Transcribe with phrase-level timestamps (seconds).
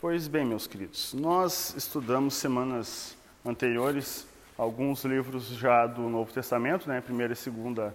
[0.00, 7.00] Pois bem, meus queridos, nós estudamos semanas anteriores alguns livros já do Novo Testamento, né,
[7.00, 7.92] primeira e segunda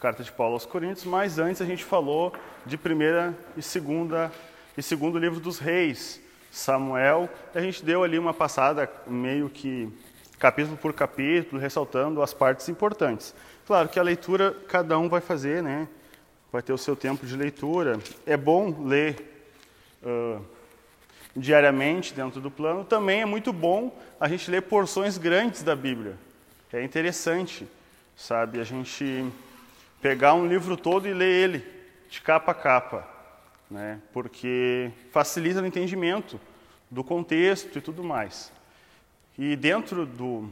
[0.00, 2.32] carta de Paulo aos Coríntios, mas antes a gente falou
[2.66, 4.32] de primeira e segunda
[4.76, 6.20] e segundo livro dos reis,
[6.50, 9.88] Samuel, a gente deu ali uma passada meio que
[10.40, 13.32] capítulo por capítulo, ressaltando as partes importantes.
[13.68, 15.86] Claro que a leitura cada um vai fazer, né?
[16.50, 18.00] Vai ter o seu tempo de leitura.
[18.26, 19.54] É bom ler
[20.02, 20.55] uh,
[21.36, 26.16] diariamente dentro do plano, também é muito bom a gente ler porções grandes da Bíblia.
[26.72, 27.66] É interessante,
[28.16, 29.24] sabe, a gente
[30.00, 31.64] pegar um livro todo e ler ele
[32.08, 33.08] de capa a capa,
[33.70, 34.00] né?
[34.12, 36.40] Porque facilita o entendimento
[36.90, 38.52] do contexto e tudo mais.
[39.38, 40.50] E dentro do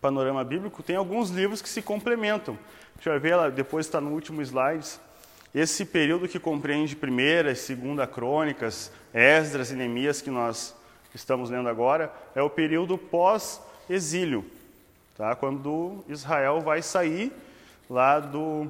[0.00, 2.58] panorama bíblico tem alguns livros que se complementam.
[2.94, 4.86] A gente vai ver depois está no último slide,
[5.54, 10.74] esse período que compreende primeira e segunda crônicas, Esdras e Neemias que nós
[11.14, 14.44] estamos lendo agora, é o período pós-exílio,
[15.16, 15.34] tá?
[15.34, 17.30] quando Israel vai sair
[17.88, 18.66] lá do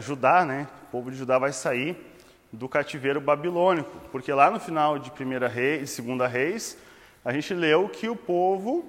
[0.00, 0.66] Judá, né?
[0.84, 1.96] o povo de Judá vai sair
[2.50, 6.78] do cativeiro babilônico, porque lá no final de primeira reis e segunda reis,
[7.22, 8.84] a gente leu que o povo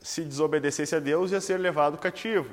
[0.00, 2.48] se desobedecesse a Deus ia ser levado cativo.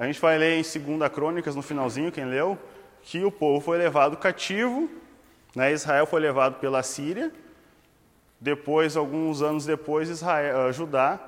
[0.00, 2.58] A gente vai ler em segunda crônicas no finalzinho, quem leu,
[3.02, 4.88] que o povo foi levado cativo,
[5.54, 5.74] né?
[5.74, 7.30] Israel foi levado pela Síria,
[8.40, 11.20] depois, alguns anos depois, Israel, uh, Judá,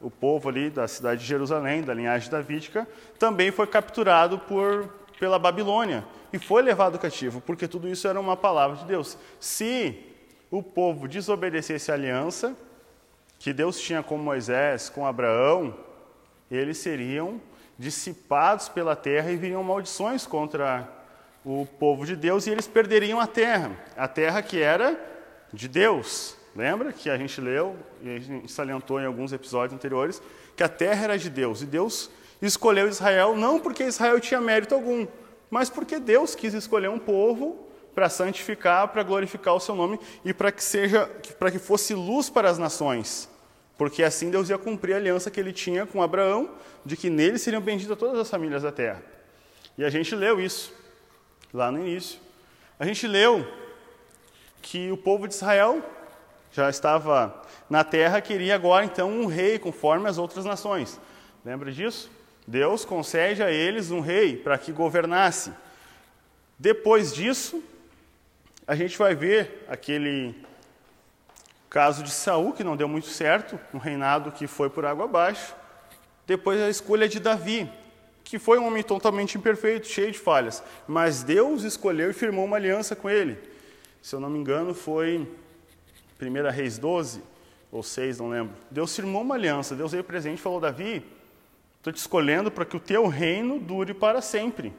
[0.00, 2.86] o povo ali da cidade de Jerusalém, da linhagem davídica,
[3.18, 8.36] também foi capturado por, pela Babilônia e foi levado cativo, porque tudo isso era uma
[8.36, 9.18] palavra de Deus.
[9.40, 9.98] Se
[10.52, 12.56] o povo desobedecesse a aliança
[13.40, 15.76] que Deus tinha com Moisés, com Abraão,
[16.48, 17.40] eles seriam
[17.78, 20.88] dissipados pela terra e viriam maldições contra
[21.44, 24.98] o povo de Deus e eles perderiam a terra, a terra que era
[25.52, 26.36] de Deus.
[26.56, 30.22] Lembra que a gente leu e a gente salientou em alguns episódios anteriores
[30.56, 34.74] que a terra era de Deus e Deus escolheu Israel não porque Israel tinha mérito
[34.74, 35.06] algum,
[35.50, 40.32] mas porque Deus quis escolher um povo para santificar, para glorificar o seu nome e
[40.32, 41.06] para que seja
[41.38, 43.28] para que fosse luz para as nações.
[43.76, 46.50] Porque assim Deus ia cumprir a aliança que ele tinha com Abraão,
[46.84, 49.02] de que nele seriam benditas todas as famílias da terra.
[49.76, 50.72] E a gente leu isso
[51.52, 52.20] lá no início.
[52.78, 53.46] A gente leu
[54.62, 55.82] que o povo de Israel
[56.52, 61.00] já estava na terra, queria agora então um rei conforme as outras nações.
[61.44, 62.10] Lembra disso?
[62.46, 65.52] Deus concede a eles um rei para que governasse.
[66.58, 67.62] Depois disso,
[68.66, 70.34] a gente vai ver aquele
[71.74, 75.56] caso de Saul que não deu muito certo, um reinado que foi por água abaixo.
[76.24, 77.68] Depois a escolha de Davi,
[78.22, 82.54] que foi um homem totalmente imperfeito, cheio de falhas, mas Deus escolheu e firmou uma
[82.54, 83.36] aliança com ele.
[84.00, 85.28] Se eu não me engano, foi
[86.22, 87.20] 1 Reis 12
[87.72, 88.54] ou 6, não lembro.
[88.70, 91.04] Deus firmou uma aliança, Deus veio presente e falou: Davi,
[91.78, 94.72] estou te escolhendo para que o teu reino dure para sempre.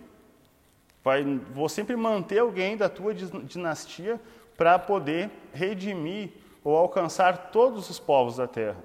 [1.04, 4.18] Vai, vou sempre manter alguém da tua dinastia
[4.56, 8.84] para poder redimir ou alcançar todos os povos da terra.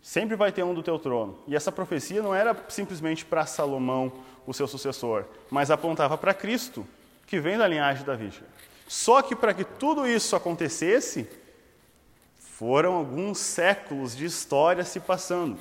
[0.00, 1.36] Sempre vai ter um do teu trono.
[1.48, 4.12] E essa profecia não era simplesmente para Salomão,
[4.46, 6.86] o seu sucessor, mas apontava para Cristo,
[7.26, 8.44] que vem da linhagem davídica.
[8.86, 11.28] Só que para que tudo isso acontecesse,
[12.38, 15.58] foram alguns séculos de história se passando.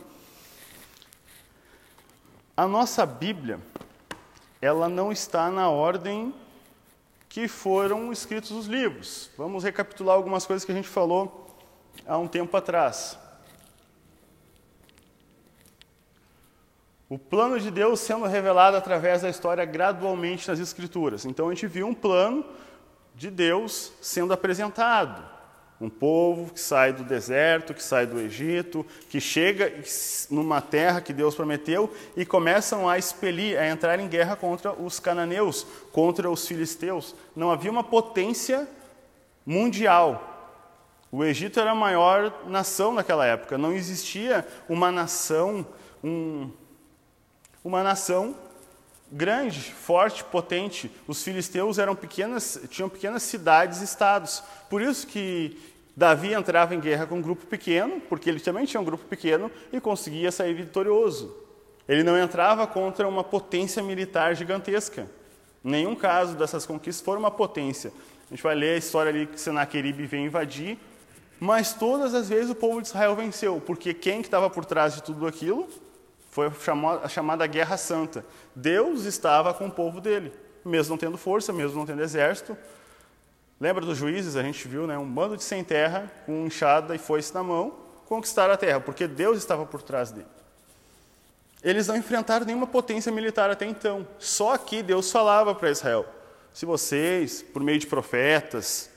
[2.55, 3.59] A nossa Bíblia,
[4.61, 6.31] ela não está na ordem
[7.33, 9.31] que foram escritos os livros.
[9.35, 11.47] Vamos recapitular algumas coisas que a gente falou
[12.05, 13.17] há um tempo atrás.
[17.09, 21.25] O plano de Deus sendo revelado através da história gradualmente nas Escrituras.
[21.25, 22.45] Então a gente viu um plano
[23.15, 25.32] de Deus sendo apresentado.
[25.81, 29.73] Um povo que sai do deserto, que sai do Egito, que chega
[30.29, 34.99] numa terra que Deus prometeu e começam a expelir, a entrar em guerra contra os
[34.99, 37.15] cananeus, contra os filisteus.
[37.35, 38.67] Não havia uma potência
[39.45, 40.29] mundial.
[41.11, 43.57] O Egito era a maior nação naquela época.
[43.57, 45.65] Não existia uma nação,
[46.03, 46.49] um,
[47.63, 48.35] uma nação
[49.13, 50.91] grande, forte, potente.
[51.07, 54.43] Os filisteus eram pequenas, tinham pequenas cidades e estados.
[54.69, 55.57] Por isso que
[55.95, 59.51] Davi entrava em guerra com um grupo pequeno, porque ele também tinha um grupo pequeno
[59.71, 61.37] e conseguia sair vitorioso.
[61.87, 65.07] Ele não entrava contra uma potência militar gigantesca.
[65.63, 67.93] Nenhum caso dessas conquistas foi uma potência.
[68.27, 70.77] A gente vai ler a história ali que Senaqueribe vem invadir,
[71.39, 74.95] mas todas as vezes o povo de Israel venceu, porque quem que estava por trás
[74.95, 75.69] de tudo aquilo?
[76.33, 76.51] Foi
[77.03, 78.25] a chamada Guerra Santa.
[78.55, 80.33] Deus estava com o povo dele,
[80.65, 82.57] mesmo não tendo força, mesmo não tendo exército.
[83.61, 84.35] Lembra dos juízes?
[84.35, 84.97] A gente viu, né?
[84.97, 87.75] Um bando de sem terra, com enxada e foice na mão,
[88.07, 90.25] conquistar a terra, porque Deus estava por trás dele.
[91.63, 94.07] Eles não enfrentaram nenhuma potência militar até então.
[94.17, 96.03] Só que Deus falava para Israel:
[96.51, 98.89] se vocês, por meio de profetas,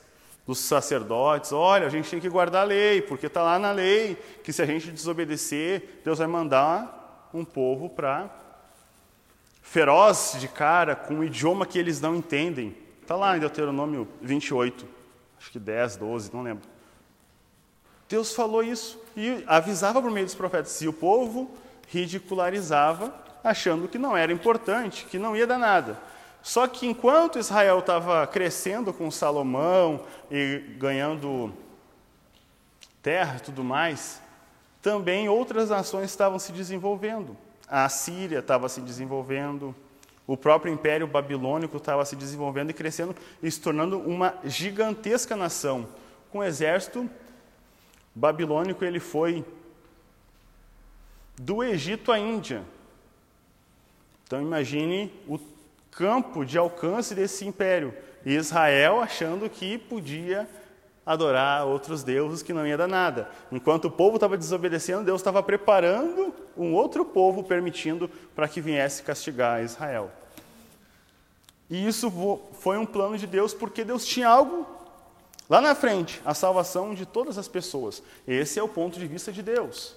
[0.47, 4.17] dos sacerdotes, olha, a gente tem que guardar a lei, porque está lá na lei
[4.43, 7.05] que se a gente desobedecer, Deus vai mandar
[7.38, 8.31] um povo para
[9.62, 12.77] feroz de cara, com um idioma que eles não entendem.
[13.03, 14.87] Está lá em Deuteronômio 28,
[15.38, 16.69] acho que 10, 12, não lembro.
[18.09, 20.81] Deus falou isso e avisava por meio dos profetas.
[20.81, 21.50] E o povo
[21.88, 23.12] ridicularizava,
[23.43, 26.00] achando que não era importante, que não ia dar nada.
[26.43, 31.53] Só que enquanto Israel estava crescendo com Salomão e ganhando
[33.03, 34.23] terra e tudo mais,
[34.87, 37.37] também outras nações estavam se desenvolvendo.
[37.67, 39.75] A Síria estava se desenvolvendo,
[40.29, 43.12] o próprio Império Babilônico estava se desenvolvendo e crescendo
[43.43, 45.88] e se tornando uma gigantesca nação.
[46.31, 47.11] Com o exército
[48.15, 49.44] babilônico, ele foi
[51.35, 52.62] do Egito à Índia.
[54.25, 55.37] Então imagine o
[55.91, 57.93] campo de alcance desse império.
[58.25, 60.49] Israel achando que podia
[61.06, 63.31] adorar outros deuses que não ia dar nada.
[63.53, 69.05] Enquanto o povo estava desobedecendo, Deus estava preparando um outro povo, permitindo para que viesse
[69.05, 70.11] castigar Israel.
[71.70, 72.12] E isso
[72.55, 74.67] foi um plano de Deus, porque Deus tinha algo
[75.49, 78.03] lá na frente a salvação de todas as pessoas.
[78.26, 79.94] Esse é o ponto de vista de Deus.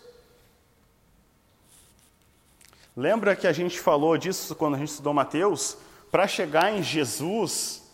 [2.95, 5.77] Lembra que a gente falou disso quando a gente estudou Mateus?
[6.11, 7.88] Para chegar em Jesus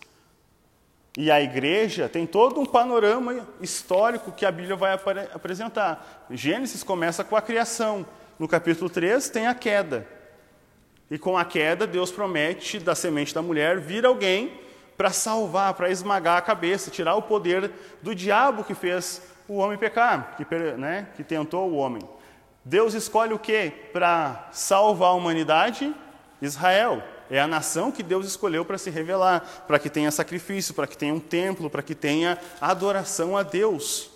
[1.17, 6.25] e a igreja, tem todo um panorama histórico que a Bíblia vai ap apresentar.
[6.29, 8.05] Gênesis começa com a criação.
[8.37, 10.05] No capítulo 3 tem a queda.
[11.09, 14.59] E com a queda, Deus promete da semente da mulher vir alguém
[14.97, 17.71] para salvar, para esmagar a cabeça, tirar o poder
[18.01, 22.01] do diabo que fez o homem pecar, que, né, que tentou o homem.
[22.63, 25.93] Deus escolhe o que para salvar a humanidade?
[26.41, 27.01] Israel.
[27.29, 30.97] É a nação que Deus escolheu para se revelar, para que tenha sacrifício, para que
[30.97, 34.09] tenha um templo, para que tenha adoração a Deus.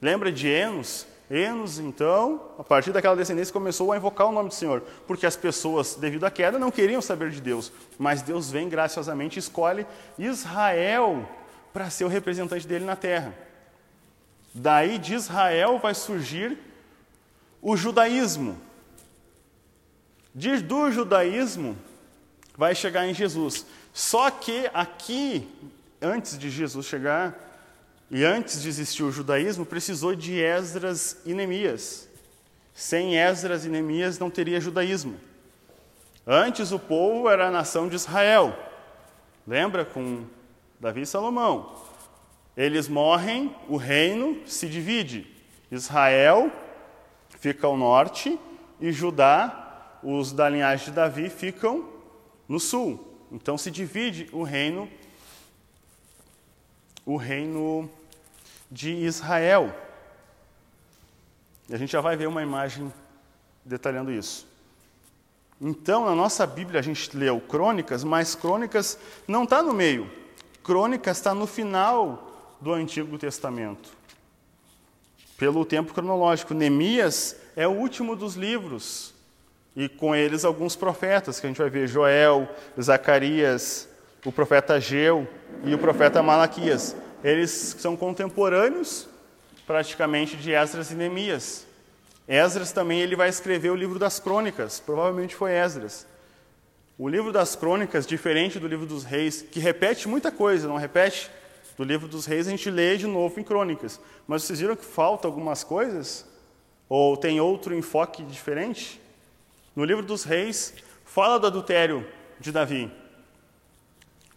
[0.00, 1.06] Lembra de Enos?
[1.30, 5.36] Enos, então, a partir daquela descendência, começou a invocar o nome do Senhor, porque as
[5.36, 9.86] pessoas, devido à queda, não queriam saber de Deus, mas Deus vem graciosamente e escolhe
[10.18, 11.28] Israel
[11.70, 13.34] para ser o representante dele na terra.
[14.54, 16.58] Daí de Israel vai surgir
[17.60, 18.58] o judaísmo.
[20.34, 21.76] De, do judaísmo
[22.58, 23.64] vai chegar em Jesus.
[23.94, 25.48] Só que aqui,
[26.02, 27.46] antes de Jesus chegar,
[28.10, 32.08] e antes de existir o judaísmo, precisou de Esdras e Neemias.
[32.74, 35.16] Sem Esdras e Neemias não teria judaísmo.
[36.26, 38.58] Antes o povo era a nação de Israel.
[39.46, 40.24] Lembra com
[40.80, 41.76] Davi e Salomão?
[42.56, 45.32] Eles morrem, o reino se divide.
[45.70, 46.50] Israel
[47.38, 48.36] fica ao norte
[48.80, 51.97] e Judá, os da linhagem de Davi, ficam
[52.48, 53.04] no sul.
[53.30, 54.88] Então se divide o reino
[57.04, 57.90] o reino
[58.70, 59.74] de Israel.
[61.66, 62.92] E a gente já vai ver uma imagem
[63.64, 64.46] detalhando isso.
[65.58, 70.10] Então, na nossa Bíblia a gente leu Crônicas, mas Crônicas não está no meio.
[70.62, 73.96] Crônicas está no final do Antigo Testamento
[75.38, 76.52] pelo tempo cronológico.
[76.52, 79.14] Neemias é o último dos livros,
[79.78, 82.48] e com eles alguns profetas, que a gente vai ver Joel,
[82.82, 83.88] Zacarias,
[84.26, 85.28] o profeta Ageu
[85.62, 86.96] e o profeta Malaquias.
[87.22, 89.08] Eles são contemporâneos,
[89.64, 91.64] praticamente, de Esdras e Neemias.
[92.26, 96.04] Esdras também ele vai escrever o livro das crônicas, provavelmente foi Esdras.
[96.98, 101.30] O livro das crônicas, diferente do livro dos reis, que repete muita coisa, não repete?
[101.76, 104.00] do livro dos reis a gente lê de novo em crônicas.
[104.26, 106.26] Mas vocês viram que falta algumas coisas?
[106.88, 109.00] Ou tem outro enfoque diferente?
[109.78, 112.04] No livro dos reis, fala do adultério
[112.40, 112.92] de Davi.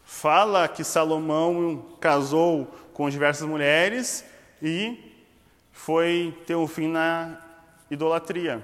[0.05, 4.23] Fala que Salomão casou com diversas mulheres
[4.61, 5.15] e
[5.71, 7.41] foi ter um fim na
[7.89, 8.63] idolatria.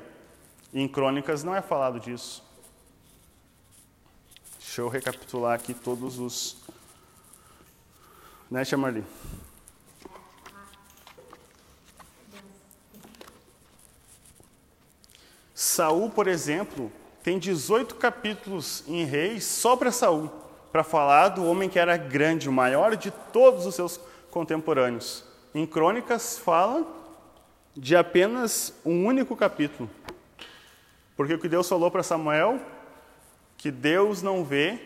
[0.71, 2.43] Em crônicas não é falado disso.
[4.59, 6.57] Deixa eu recapitular aqui todos os
[8.51, 9.03] né, Chamarli?
[15.59, 16.91] Saul, por exemplo,
[17.23, 20.29] tem 18 capítulos em Reis só para Saul,
[20.71, 23.99] para falar do homem que era grande, o maior de todos os seus
[24.29, 25.23] contemporâneos.
[25.55, 26.85] Em Crônicas fala
[27.75, 29.89] de apenas um único capítulo.
[31.15, 32.59] Porque o que Deus falou para Samuel,
[33.57, 34.79] que Deus não vê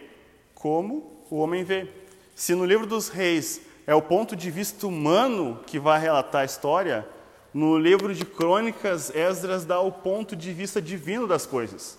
[0.56, 1.90] como o homem vê.
[2.34, 6.46] Se no livro dos reis é o ponto de vista humano que vai relatar a
[6.46, 7.06] história,
[7.53, 11.98] no livro de Crônicas, Esdras dá o ponto de vista divino das coisas.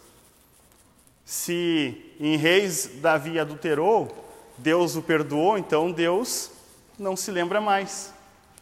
[1.25, 4.11] Se em Reis Davi adulterou,
[4.57, 6.51] Deus o perdoou, então Deus
[6.99, 8.13] não se lembra mais.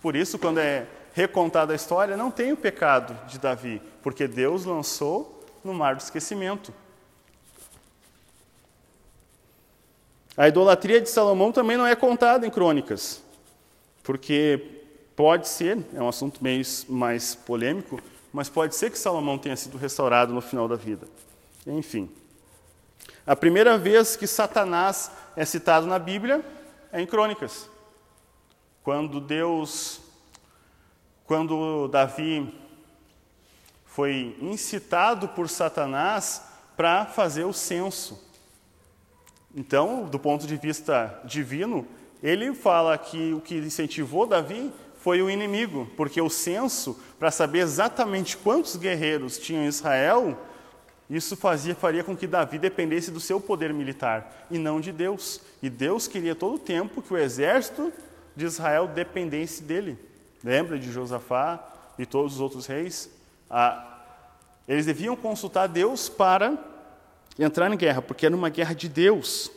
[0.02, 4.64] Por isso, quando é recontada a história, não tem o pecado de Davi, porque Deus
[4.64, 6.72] lançou no mar do esquecimento.
[10.36, 13.22] A idolatria de Salomão também não é contada em crônicas,
[14.02, 14.79] porque
[15.16, 18.00] pode ser, é um assunto meio mais polêmico,
[18.32, 21.06] mas pode ser que Salomão tenha sido restaurado no final da vida.
[21.66, 22.10] Enfim.
[23.26, 26.44] A primeira vez que Satanás é citado na Bíblia
[26.92, 27.68] é em crônicas.
[28.82, 30.00] Quando Deus,
[31.26, 32.52] quando Davi
[33.84, 36.42] foi incitado por Satanás
[36.76, 38.18] para fazer o censo.
[39.54, 41.86] Então, do ponto de vista divino,
[42.22, 47.60] ele fala que o que incentivou Davi foi o inimigo, porque o censo, para saber
[47.60, 50.38] exatamente quantos guerreiros tinham Israel,
[51.08, 55.40] isso fazia, faria com que Davi dependesse do seu poder militar e não de Deus.
[55.62, 57.92] E Deus queria todo o tempo que o exército
[58.36, 59.98] de Israel dependesse dele.
[60.44, 61.66] Lembra de Josafá
[61.98, 63.10] e todos os outros reis?
[63.50, 63.98] Ah,
[64.68, 66.56] eles deviam consultar Deus para
[67.38, 69.50] entrar em guerra, porque era uma guerra de Deus.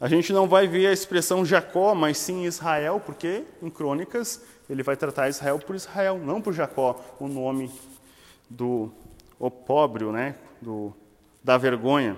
[0.00, 4.82] A gente não vai ver a expressão Jacó, mas sim Israel, porque em Crônicas ele
[4.82, 7.70] vai tratar Israel por Israel, não por Jacó, o nome
[8.50, 8.90] do
[9.38, 10.34] opróbrio, né?
[10.64, 10.92] do,
[11.42, 12.16] da vergonha.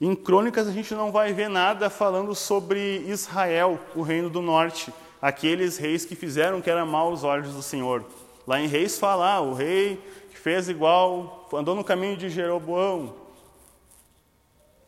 [0.00, 4.92] Em Crônicas a gente não vai ver nada falando sobre Israel, o reino do norte,
[5.20, 8.04] aqueles reis que fizeram que era mal aos olhos do Senhor.
[8.46, 13.14] Lá em Reis fala, ah, o rei que fez igual, andou no caminho de Jeroboão.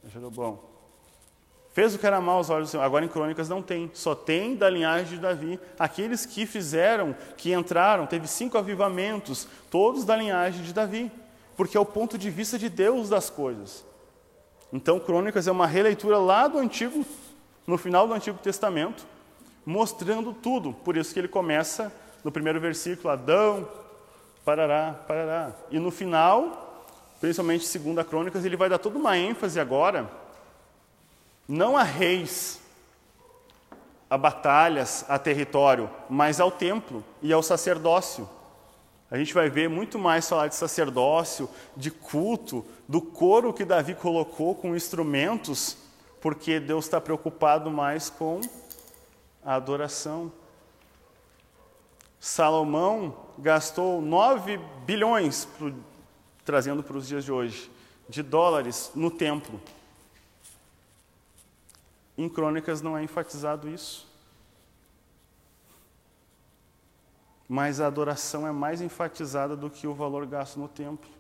[0.08, 0.72] Jeroboão.
[1.72, 2.82] Fez o que era mal aos olhos do Senhor.
[2.82, 5.58] Agora em Crônicas não tem, só tem da linhagem de Davi.
[5.78, 11.10] Aqueles que fizeram, que entraram, teve cinco avivamentos, todos da linhagem de Davi,
[11.56, 13.84] porque é o ponto de vista de Deus das coisas.
[14.70, 17.06] Então, Crônicas é uma releitura lá do Antigo,
[17.66, 19.06] no final do Antigo Testamento,
[19.64, 20.72] mostrando tudo.
[20.72, 21.90] Por isso que ele começa
[22.22, 23.66] no primeiro versículo, Adão,
[24.44, 25.52] parará, parará.
[25.70, 26.71] E no final,
[27.22, 30.10] principalmente segunda Crônicas, ele vai dar toda uma ênfase agora
[31.46, 32.60] não a reis,
[34.10, 38.28] a batalhas, a território, mas ao templo e ao sacerdócio.
[39.08, 43.94] A gente vai ver muito mais falar de sacerdócio, de culto, do coro que Davi
[43.94, 45.76] colocou com instrumentos,
[46.20, 48.40] porque Deus está preocupado mais com
[49.44, 50.32] a adoração.
[52.18, 55.46] Salomão gastou 9 bilhões,
[56.44, 57.70] trazendo para os dias de hoje,
[58.08, 59.60] de dólares no templo.
[62.16, 64.06] Em Crônicas não é enfatizado isso.
[67.48, 71.10] Mas a adoração é mais enfatizada do que o valor gasto no templo.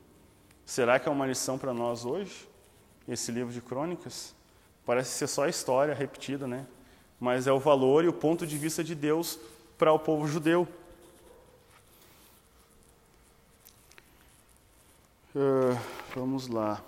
[0.64, 2.48] Será que é uma lição para nós hoje?
[3.06, 4.34] Esse livro de Crônicas?
[4.86, 6.66] Parece ser só a história repetida, né?
[7.20, 9.38] Mas é o valor e o ponto de vista de Deus
[9.76, 10.66] para o povo judeu.
[15.34, 15.78] Uh,
[16.14, 16.82] vamos lá.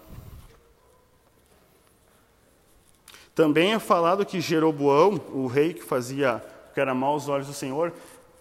[3.34, 7.52] Também é falado que Jeroboão, o rei que fazia que era mal aos olhos do
[7.52, 7.92] Senhor,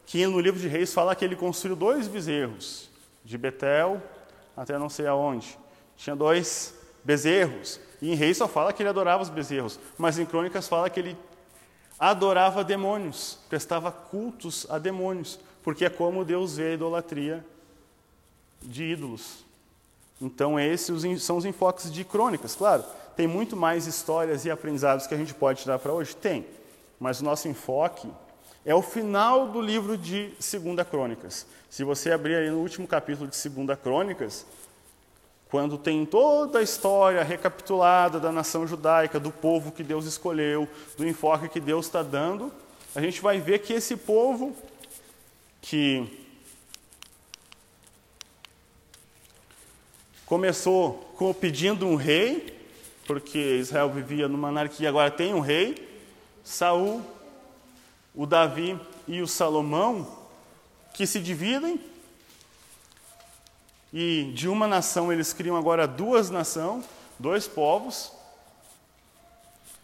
[0.06, 2.90] que no livro de Reis fala que ele construiu dois bezerros,
[3.24, 4.02] de Betel
[4.58, 5.58] até não sei aonde.
[5.96, 7.80] Tinha dois bezerros.
[8.02, 11.00] E em Reis só fala que ele adorava os bezerros, mas em Crônicas fala que
[11.00, 11.18] ele
[11.98, 17.46] adorava demônios, prestava cultos a demônios, porque é como Deus vê a idolatria
[18.62, 19.46] de ídolos.
[20.22, 22.84] Então, esses são os enfoques de crônicas, claro.
[23.15, 26.15] Tem muito mais histórias e aprendizados que a gente pode tirar para hoje?
[26.15, 26.46] Tem.
[27.00, 28.10] Mas o nosso enfoque
[28.65, 31.46] é o final do livro de Segunda Crônicas.
[31.70, 34.46] Se você abrir aí no último capítulo de Segunda Crônicas,
[35.50, 40.67] quando tem toda a história recapitulada da nação judaica, do povo que Deus escolheu,
[40.98, 42.51] do enfoque que Deus está dando,
[42.96, 44.55] a gente vai ver que esse povo
[45.62, 46.23] que
[50.34, 52.60] começou pedindo um rei,
[53.06, 56.02] porque Israel vivia numa anarquia, agora tem um rei.
[56.44, 57.04] Saul,
[58.16, 60.08] o Davi e o Salomão,
[60.92, 61.80] que se dividem.
[63.94, 66.84] E de uma nação eles criam agora duas nações,
[67.20, 68.12] dois povos.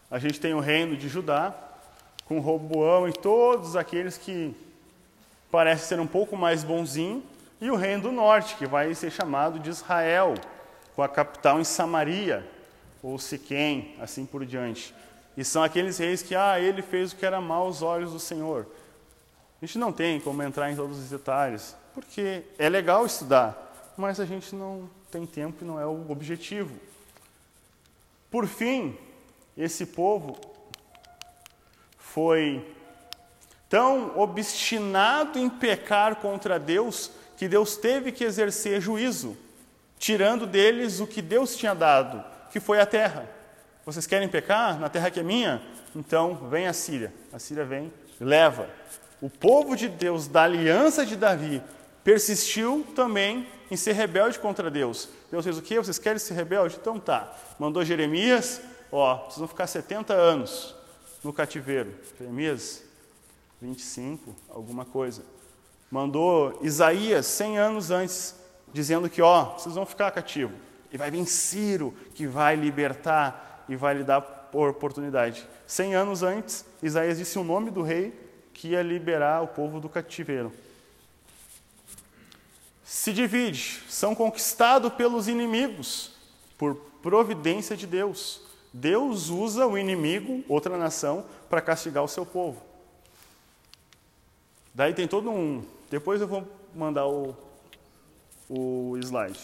[0.10, 1.54] A gente tem o reino de Judá,
[2.26, 4.56] com Roboão e todos aqueles que
[5.52, 7.24] parecem ser um pouco mais bonzinhos,
[7.62, 10.36] e o reino do norte, que vai ser chamado de Israel,
[10.96, 12.50] com a capital em Samaria
[13.04, 14.94] ou Siquém, assim por diante.
[15.36, 18.20] E são aqueles reis que, ah, ele fez o que era mal aos olhos do
[18.20, 18.66] Senhor.
[19.62, 24.20] A gente não tem como entrar em todos os detalhes, porque é legal estudar, mas
[24.20, 26.74] a gente não tem tempo e não é o objetivo.
[28.32, 28.98] Por fim,
[29.58, 30.38] esse povo
[31.98, 32.76] foi
[33.68, 39.38] tão obstinado em pecar contra Deus que Deus teve que exercer juízo,
[39.98, 43.30] tirando deles o que Deus tinha dado, que foi a terra.
[43.86, 45.62] Vocês querem pecar na terra que é minha?
[45.96, 47.14] Então vem a Síria.
[47.32, 48.70] A Síria vem, leva.
[49.22, 51.64] O povo de Deus, da aliança de Davi,
[52.04, 55.08] persistiu também em ser rebelde contra Deus.
[55.32, 55.78] Deus fez o quê?
[55.78, 56.76] Vocês querem ser rebelde?
[56.78, 57.34] Então tá.
[57.58, 58.60] Mandou Jeremias,
[58.92, 60.76] ó, vocês vão ficar 70 anos
[61.24, 61.96] no cativeiro.
[62.20, 62.84] Jeremias,
[63.62, 65.39] 25, alguma coisa.
[65.90, 68.36] Mandou Isaías 100 anos antes,
[68.72, 70.54] dizendo que, ó, vocês vão ficar cativo.
[70.92, 75.48] E vai vir Ciro, que vai libertar e vai lhe dar oportunidade.
[75.68, 78.14] 100 anos antes, Isaías disse o nome do rei
[78.54, 80.52] que ia liberar o povo do cativeiro.
[82.84, 86.12] Se divide, são conquistados pelos inimigos,
[86.58, 88.42] por providência de Deus.
[88.74, 92.62] Deus usa o inimigo, outra nação, para castigar o seu povo.
[94.74, 95.64] Daí tem todo um.
[95.90, 97.36] Depois eu vou mandar o,
[98.50, 99.40] o slide.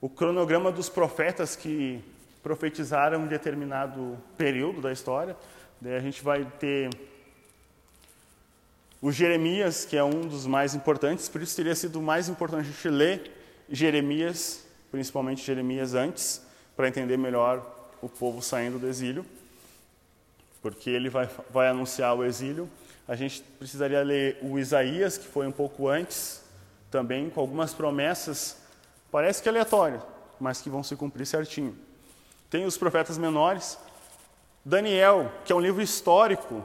[0.00, 2.02] O cronograma dos profetas que
[2.42, 5.36] profetizaram em determinado período da história.
[5.80, 6.90] Daí a gente vai ter
[9.00, 12.72] o Jeremias, que é um dos mais importantes, por isso teria sido mais importante a
[12.72, 13.32] gente ler
[13.68, 16.40] Jeremias, principalmente Jeremias antes,
[16.76, 17.68] para entender melhor
[18.00, 19.26] o povo saindo do exílio,
[20.60, 22.68] porque ele vai, vai anunciar o exílio.
[23.12, 26.42] A gente precisaria ler o Isaías, que foi um pouco antes,
[26.90, 28.56] também com algumas promessas,
[29.10, 30.00] parece que aleatórias,
[30.40, 31.76] mas que vão se cumprir certinho.
[32.48, 33.78] Tem os profetas menores,
[34.64, 36.64] Daniel, que é um livro histórico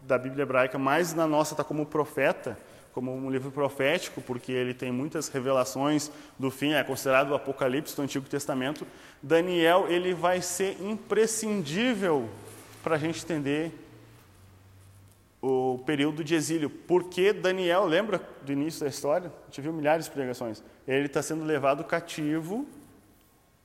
[0.00, 2.56] da Bíblia hebraica, mas na nossa está como profeta,
[2.94, 7.94] como um livro profético, porque ele tem muitas revelações do fim, é considerado o Apocalipse
[7.94, 8.86] do Antigo Testamento.
[9.22, 12.30] Daniel ele vai ser imprescindível
[12.82, 13.91] para a gente entender
[15.42, 16.70] o período de exílio.
[16.70, 19.32] Porque Daniel, lembra do início da história?
[19.42, 20.62] A gente viu milhares de pregações.
[20.86, 22.64] Ele está sendo levado cativo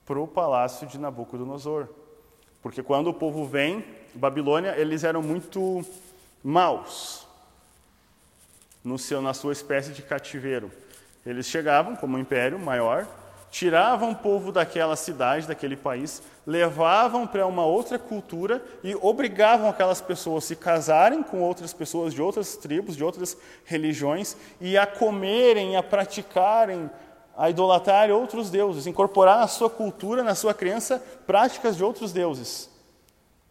[0.04, 1.88] para o palácio de Nabucodonosor.
[2.64, 3.86] Porque quando o povo vem,
[4.16, 5.86] Babilônia, eles eram muito
[6.44, 7.28] maus
[8.84, 10.72] no seu, na sua espécie de cativeiro.
[11.26, 13.06] Eles chegavam como um império maior,
[13.50, 20.02] tiravam o povo daquela cidade, daquele país, levavam para uma outra cultura e obrigavam aquelas
[20.02, 24.86] pessoas a se casarem com outras pessoas de outras tribos, de outras religiões e a
[24.86, 26.90] comerem, a praticarem,
[27.38, 32.70] a idolatrarem outros deuses, incorporar na sua cultura, na sua crença, práticas de outros deuses.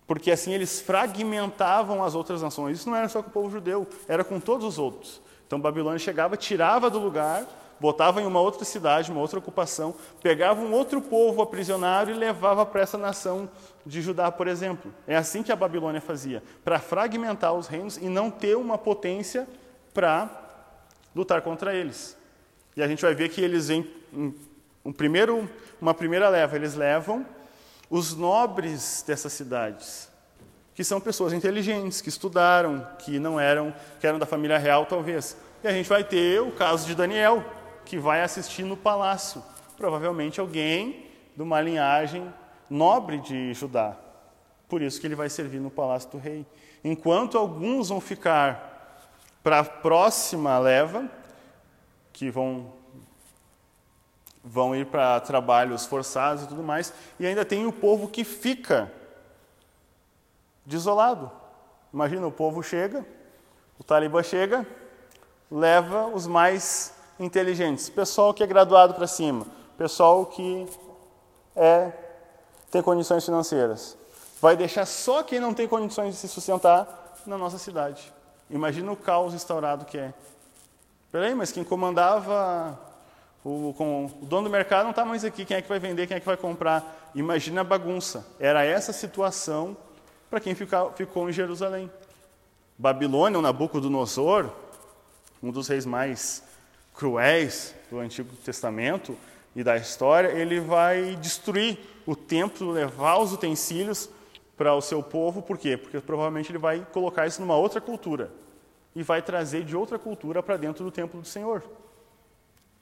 [0.07, 2.79] Porque assim eles fragmentavam as outras nações.
[2.79, 5.21] Isso não era só com o povo judeu, era com todos os outros.
[5.47, 7.45] Então Babilônia chegava, tirava do lugar,
[7.79, 12.65] botava em uma outra cidade, uma outra ocupação, pegava um outro povo aprisionado e levava
[12.65, 13.49] para essa nação
[13.85, 14.93] de Judá, por exemplo.
[15.07, 19.47] É assim que a Babilônia fazia, para fragmentar os reinos e não ter uma potência
[19.93, 20.31] para
[21.15, 22.17] lutar contra eles.
[22.77, 23.91] E a gente vai ver que eles vêm
[24.85, 25.49] um primeiro,
[25.81, 27.27] uma primeira leva, eles levam
[27.89, 30.11] os nobres dessas cidades,
[30.75, 35.37] que são pessoas inteligentes, que estudaram, que não eram, que eram da família real talvez.
[35.63, 37.45] E a gente vai ter o caso de Daniel,
[37.87, 39.43] que vai assistir no palácio,
[39.77, 42.33] provavelmente alguém de uma linhagem
[42.69, 43.97] nobre de Judá.
[44.69, 46.45] Por isso que ele vai servir no palácio do rei.
[46.83, 49.07] Enquanto alguns vão ficar
[49.43, 51.09] para a próxima leva,
[52.13, 52.75] que vão
[54.43, 58.93] vão ir para trabalhos forçados e tudo mais, e ainda tem o povo que fica
[60.65, 61.31] desolado.
[61.93, 63.05] Imagina, o povo chega,
[63.77, 64.65] o Talibã chega,
[65.51, 70.67] leva os mais inteligentes, pessoal que é graduado para cima, pessoal que
[71.55, 71.93] é,
[72.71, 73.97] tem condições financeiras.
[74.41, 78.13] Vai deixar só quem não tem condições de se sustentar na nossa cidade.
[78.51, 80.13] Imagina o caos instaurado que é.
[81.11, 82.79] Peraí, mas quem comandava
[83.45, 86.07] o, com, o dono do mercado não está mais aqui, quem é que vai vender,
[86.07, 87.11] quem é que vai comprar?
[87.15, 88.27] Imagina a bagunça.
[88.39, 89.77] Era essa situação
[90.29, 91.91] para quem fica, ficou em Jerusalém.
[92.77, 94.51] Babilônia, o Nabucodonosor,
[95.43, 96.43] um dos reis mais
[96.97, 99.17] cruéis do Antigo Testamento
[99.55, 104.09] e da história, ele vai destruir o templo, levar os utensílios
[104.57, 105.77] para o seu povo, por quê?
[105.77, 108.31] Porque provavelmente ele vai colocar isso numa outra cultura
[108.95, 111.63] e vai trazer de outra cultura para dentro do templo do Senhor.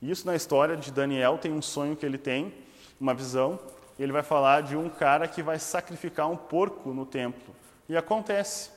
[0.01, 2.55] Isso na história de Daniel tem um sonho que ele tem,
[3.01, 3.59] uma visão,
[3.99, 7.55] ele vai falar de um cara que vai sacrificar um porco no templo.
[7.89, 8.71] E acontece,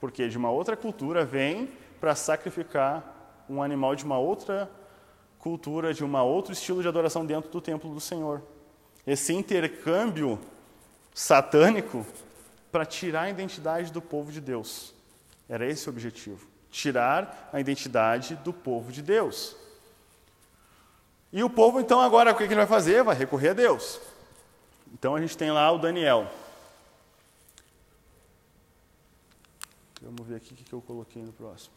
[0.00, 1.68] porque de uma outra cultura vem
[2.00, 4.83] para sacrificar um animal de uma outra cultura,
[5.94, 8.42] de um outro estilo de adoração dentro do templo do Senhor.
[9.06, 10.38] Esse intercâmbio
[11.14, 12.06] satânico
[12.72, 14.94] para tirar a identidade do povo de Deus.
[15.48, 19.54] Era esse o objetivo: tirar a identidade do povo de Deus.
[21.32, 23.02] E o povo, então, agora o que ele vai fazer?
[23.02, 24.00] Vai recorrer a Deus.
[24.92, 26.30] Então a gente tem lá o Daniel.
[30.00, 31.74] Vamos ver aqui o que eu coloquei no próximo.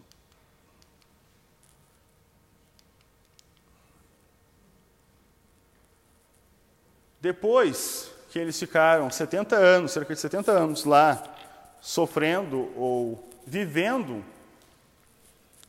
[7.19, 11.23] Depois que eles ficaram 70 anos, cerca de 70 anos lá,
[11.81, 14.23] sofrendo ou vivendo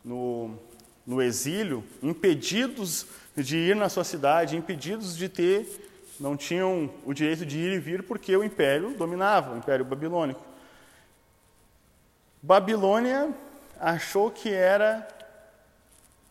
[0.04, 0.58] no,
[1.06, 3.06] no exílio, impedidos
[3.36, 7.78] de ir na sua cidade, impedidos de ter, não tinham o direito de ir e
[7.78, 10.44] vir porque o império dominava, o império babilônico.
[12.42, 13.32] Babilônia
[13.80, 15.06] achou que era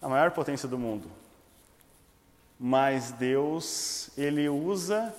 [0.02, 1.10] a maior potência do mundo.
[2.60, 5.14] Mas Deus, ele usa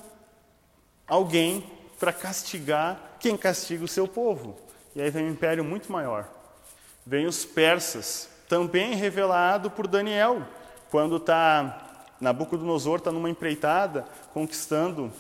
[1.07, 1.65] alguém
[1.99, 4.57] para castigar quem castiga o seu povo.
[4.95, 6.29] E aí vem um império muito maior.
[7.07, 10.43] Vem os persas, também revelado por Daniel,
[10.91, 15.13] quando está Nabucodonosor está numa empreitada conquistando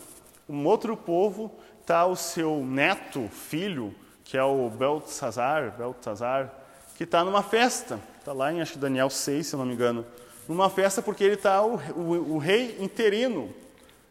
[0.48, 6.52] um outro povo, está o seu neto, filho, que é o Beltzazar, Beltzazar
[6.96, 10.04] que está numa festa, está lá em acho Daniel 6, se eu não me engano,
[10.48, 13.54] numa festa porque ele está o, o, o rei interino,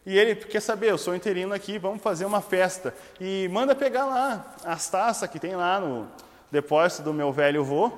[0.06, 2.94] e ele quer saber, eu sou interino aqui, vamos fazer uma festa.
[3.20, 6.08] E manda pegar lá as taças que tem lá no
[6.50, 7.92] depósito do meu velho vô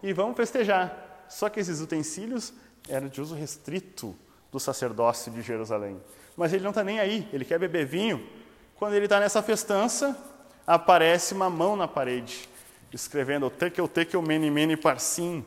[0.00, 1.24] e vamos festejar.
[1.28, 2.52] Só que esses utensílios
[2.88, 4.14] eram de uso restrito
[4.52, 6.00] do sacerdócio de Jerusalém.
[6.36, 8.24] Mas ele não está nem aí, ele quer beber vinho.
[8.76, 10.16] Quando ele está nessa festança,
[10.64, 12.48] aparece uma mão na parede,
[12.92, 15.44] escrevendo Tekel Tekel Meni Meni Parsim,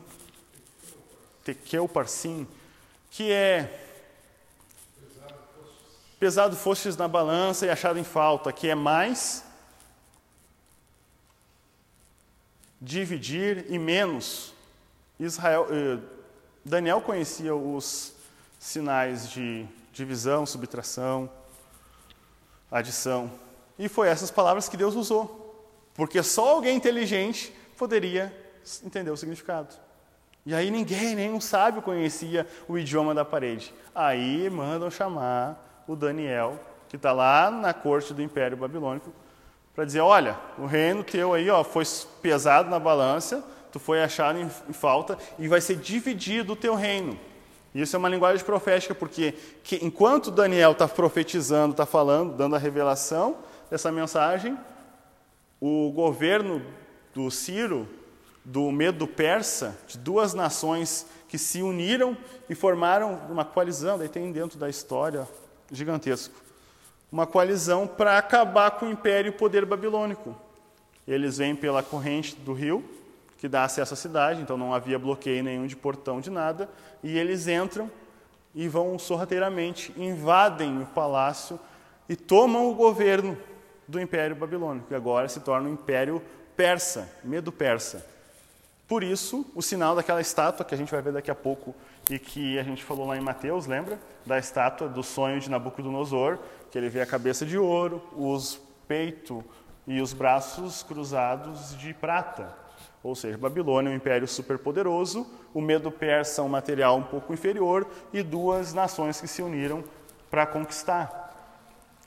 [1.44, 2.46] Tekel Parsim,
[3.10, 3.86] que é
[6.18, 9.42] pesado fostes na balança e achado em falta, que é mais
[12.80, 14.54] dividir e menos.
[15.18, 15.98] Israel, eh,
[16.64, 18.12] Daniel conhecia os
[18.58, 21.30] sinais de divisão, subtração,
[22.70, 23.30] adição.
[23.78, 25.40] E foi essas palavras que Deus usou.
[25.94, 28.34] Porque só alguém inteligente poderia
[28.84, 29.74] entender o significado.
[30.44, 33.74] E aí ninguém, nenhum sábio conhecia o idioma da parede.
[33.94, 39.12] Aí mandam chamar o Daniel, que está lá na corte do Império Babilônico,
[39.74, 41.84] para dizer: olha, o reino teu aí ó, foi
[42.22, 46.74] pesado na balança, tu foi achado em, em falta e vai ser dividido o teu
[46.74, 47.18] reino.
[47.74, 52.58] Isso é uma linguagem profética, porque que, enquanto Daniel está profetizando, está falando, dando a
[52.58, 53.36] revelação
[53.70, 54.58] dessa mensagem,
[55.60, 56.62] o governo
[57.14, 57.88] do Ciro,
[58.44, 62.16] do medo persa, de duas nações que se uniram
[62.48, 65.28] e formaram uma coalizão, daí tem dentro da história
[65.70, 66.34] gigantesco.
[67.12, 70.34] Uma coalizão para acabar com o império e o poder babilônico.
[71.06, 72.84] Eles vêm pela corrente do rio,
[73.38, 76.68] que dá acesso à cidade, então não havia bloqueio nenhum de portão de nada,
[77.02, 77.90] e eles entram
[78.54, 81.58] e vão sorrateiramente, invadem o palácio
[82.08, 83.36] e tomam o governo
[83.86, 86.22] do Império Babilônico, que agora se torna o Império
[86.56, 88.04] Persa, Medo Persa.
[88.90, 91.72] Por isso, o sinal daquela estátua que a gente vai ver daqui a pouco
[92.10, 94.00] e que a gente falou lá em Mateus, lembra?
[94.26, 96.40] Da estátua do sonho de Nabucodonosor,
[96.72, 99.44] que ele vê a cabeça de ouro, os peito
[99.86, 102.52] e os braços cruzados de prata.
[103.00, 105.24] Ou seja, Babilônia é um império superpoderoso,
[105.54, 109.84] o medo persa é um material um pouco inferior e duas nações que se uniram
[110.28, 111.32] para conquistar.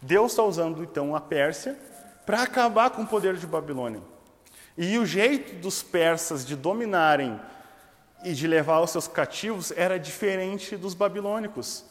[0.02, 1.80] Deus está usando então a Pérsia
[2.26, 4.02] para acabar com o poder de Babilônia.
[4.78, 7.40] E o jeito dos persas de dominarem
[8.24, 11.86] e de levar os seus cativos era diferente dos babilônicos.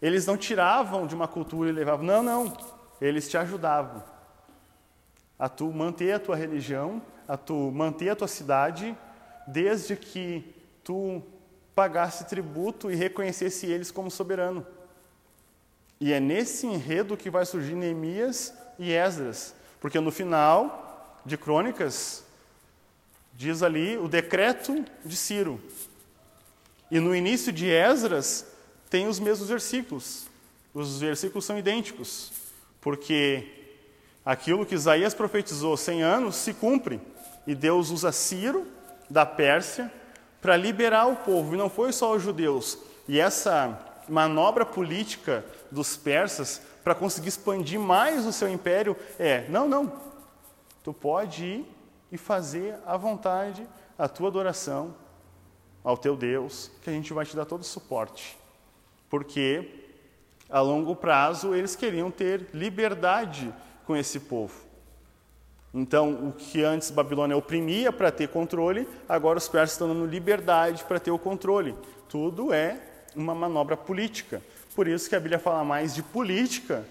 [0.00, 2.56] Eles não tiravam de uma cultura e levavam, não, não.
[3.00, 4.02] Eles te ajudavam
[5.38, 8.96] a tu manter a tua religião, a tu manter a tua cidade,
[9.46, 11.22] desde que tu
[11.74, 14.66] pagasse tributo e reconhecesse eles como soberano.
[16.00, 20.87] E é nesse enredo que vai surgir Neemias e Esdras, porque no final
[21.28, 22.24] de Crônicas,
[23.34, 25.60] diz ali o decreto de Ciro.
[26.90, 28.46] E no início de Esdras
[28.90, 30.26] tem os mesmos versículos.
[30.74, 32.32] Os versículos são idênticos,
[32.80, 33.46] porque
[34.24, 37.00] aquilo que Isaías profetizou 100 anos se cumpre.
[37.46, 38.66] E Deus usa Ciro,
[39.08, 39.92] da Pérsia,
[40.40, 41.54] para liberar o povo.
[41.54, 42.78] E não foi só os judeus.
[43.06, 49.68] E essa manobra política dos persas para conseguir expandir mais o seu império é: não,
[49.68, 49.92] não,
[50.88, 51.66] tu pode ir
[52.10, 54.94] e fazer à vontade a tua adoração
[55.84, 58.38] ao teu Deus, que a gente vai te dar todo o suporte.
[59.10, 59.84] Porque
[60.48, 64.54] a longo prazo eles queriam ter liberdade com esse povo.
[65.74, 70.84] Então, o que antes Babilônia oprimia para ter controle, agora os persas estão dando liberdade
[70.84, 71.74] para ter o controle.
[72.08, 72.80] Tudo é
[73.14, 74.42] uma manobra política.
[74.74, 76.82] Por isso que a Bíblia fala mais de política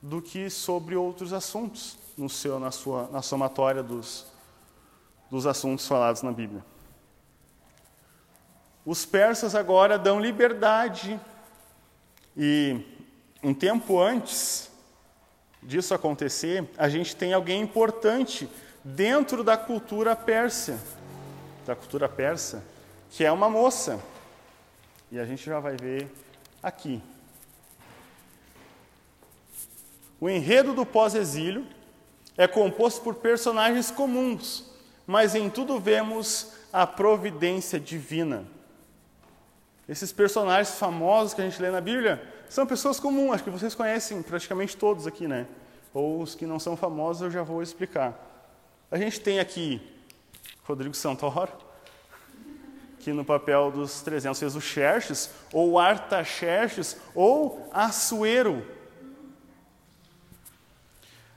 [0.00, 4.26] do que sobre outros assuntos no seu, na, sua, na somatória dos,
[5.30, 6.64] dos assuntos falados na Bíblia.
[8.84, 11.20] Os persas agora dão liberdade
[12.36, 12.80] e
[13.42, 14.70] um tempo antes
[15.62, 18.48] disso acontecer, a gente tem alguém importante
[18.84, 20.78] dentro da cultura persa,
[21.66, 22.62] da cultura persa,
[23.10, 24.00] que é uma moça.
[25.10, 26.08] E a gente já vai ver
[26.62, 27.02] aqui.
[30.20, 31.66] O enredo do pós-exílio
[32.36, 34.64] é composto por personagens comuns,
[35.06, 38.44] mas em tudo vemos a providência divina.
[39.88, 43.74] Esses personagens famosos que a gente lê na Bíblia são pessoas comuns, acho que vocês
[43.74, 45.46] conhecem praticamente todos aqui, né?
[45.94, 48.14] Ou os que não são famosos eu já vou explicar.
[48.90, 49.80] A gente tem aqui
[50.64, 51.52] Rodrigo Santoro,
[52.98, 58.66] que no papel dos 300 fez o Xerxes, ou Artaxerxes, ou Assuero.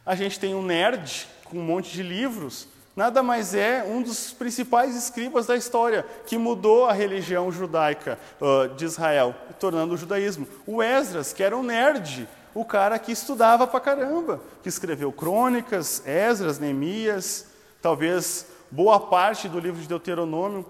[0.10, 4.34] A gente tem um nerd com um monte de livros, nada mais é um dos
[4.34, 10.48] principais escribas da história, que mudou a religião judaica uh, de Israel, tornando o judaísmo.
[10.66, 16.02] O Esdras, que era um nerd, o cara que estudava pra caramba, que escreveu crônicas,
[16.08, 17.46] Esdras, Neemias,
[17.80, 20.66] talvez boa parte do livro de Deuteronômio.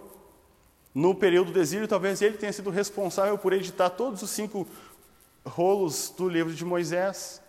[0.93, 4.67] No período do exílio, talvez ele tenha sido responsável por editar todos os cinco
[5.45, 7.41] rolos do livro de Moisés.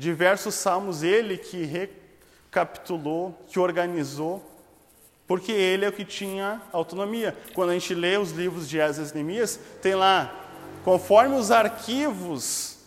[0.00, 4.42] Diversos salmos ele que recapitulou, que organizou,
[5.26, 7.36] porque ele é o que tinha autonomia.
[7.52, 10.34] Quando a gente lê os livros de Esdras e Neemias, tem lá,
[10.86, 12.78] conforme os arquivos,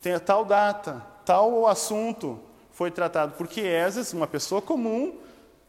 [0.00, 2.40] tem a tal data, tal assunto
[2.72, 5.18] foi tratado, porque Esdras, uma pessoa comum,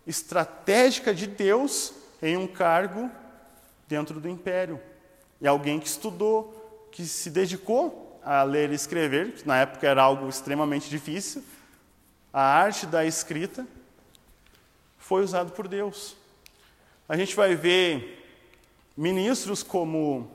[0.07, 3.11] estratégica de Deus, em um cargo
[3.85, 4.79] dentro do império.
[5.41, 10.01] E alguém que estudou, que se dedicou a ler e escrever, que na época era
[10.01, 11.43] algo extremamente difícil,
[12.31, 13.65] a arte da escrita
[14.97, 16.15] foi usado por Deus.
[17.07, 18.23] A gente vai ver
[18.95, 20.29] ministros como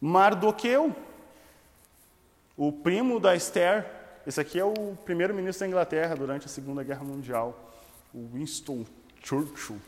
[0.00, 0.94] Mardoqueu,
[2.56, 3.90] o primo da Esther.
[4.24, 7.74] Esse aqui é o primeiro ministro da Inglaterra durante a Segunda Guerra Mundial,
[8.14, 8.84] o Winston
[9.22, 9.80] Churchill,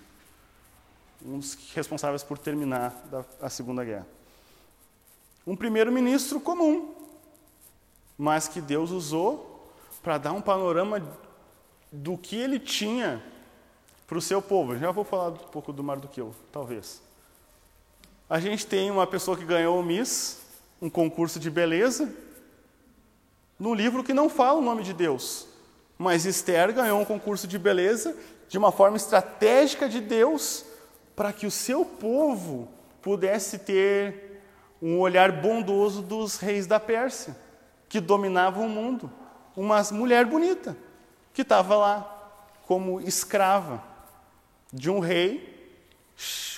[1.25, 2.93] um dos responsáveis por terminar
[3.41, 4.13] a Segunda Guerra.
[5.47, 6.95] Um primeiro-ministro comum,
[8.17, 9.71] mas que Deus usou
[10.03, 11.03] para dar um panorama
[11.91, 13.23] do que ele tinha
[14.07, 14.77] para o seu povo.
[14.77, 17.03] Já vou falar um pouco do Mardoqueu, talvez.
[18.29, 20.41] A gente tem uma pessoa que ganhou o Miss,
[20.81, 22.13] um concurso de beleza,
[23.59, 25.47] num livro que não fala o nome de Deus.
[25.97, 28.17] Mas Esther ganhou um concurso de beleza
[28.49, 30.65] de uma forma estratégica de Deus
[31.15, 32.69] para que o seu povo
[33.01, 34.34] pudesse ter
[34.87, 37.35] um olhar bondoso dos reis da Pérsia,
[37.88, 39.11] que dominavam o mundo
[39.57, 40.77] uma mulher bonita,
[41.33, 42.11] que estava lá
[42.66, 43.83] como escrava
[44.70, 45.53] de um rei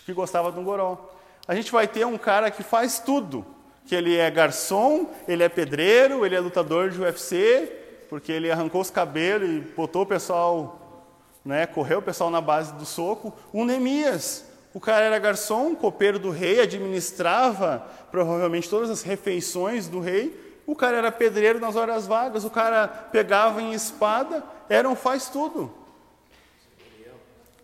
[0.05, 1.11] que gostava de um goró.
[1.47, 3.47] A gente vai ter um cara que faz tudo,
[3.85, 7.73] que ele é garçom, ele é pedreiro, ele é lutador de UFC,
[8.09, 11.05] porque ele arrancou os cabelos e botou o pessoal,
[11.45, 13.33] né, correu o pessoal na base do soco.
[13.53, 14.46] O Neemias,
[14.77, 20.77] o cara era garçom, copeiro do rei, administrava provavelmente todas as refeições do rei, o
[20.77, 25.73] cara era pedreiro nas horas vagas, o cara pegava em espada, era um faz tudo.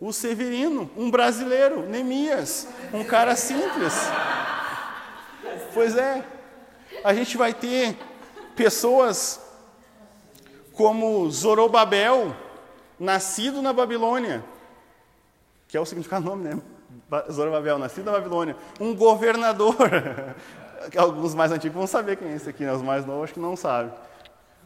[0.01, 3.92] O Severino, um brasileiro, Neemias, um cara simples.
[5.75, 6.25] Pois é,
[7.05, 7.94] a gente vai ter
[8.57, 9.38] pessoas
[10.72, 12.35] como Zorobabel,
[12.98, 14.42] nascido na Babilônia,
[15.68, 16.62] que é o significado do nome, né?
[17.31, 19.77] Zorobabel, nascido na Babilônia, um governador,
[20.96, 22.72] alguns mais antigos vão saber quem é esse aqui, né?
[22.72, 23.92] os mais novos acho que não sabem.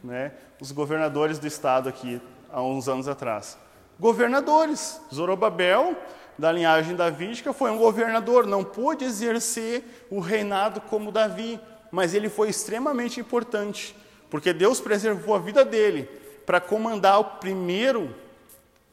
[0.03, 0.31] Né?
[0.61, 3.57] Os governadores do estado aqui, há uns anos atrás.
[3.99, 5.01] Governadores.
[5.13, 5.95] Zorobabel,
[6.37, 11.59] da linhagem davídica, foi um governador, não pôde exercer o reinado como Davi,
[11.91, 13.95] mas ele foi extremamente importante,
[14.29, 16.03] porque Deus preservou a vida dele
[16.45, 18.13] para comandar o primeiro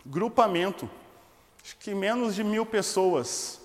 [0.06, 0.88] grupamento,
[1.64, 3.58] acho que menos de mil pessoas,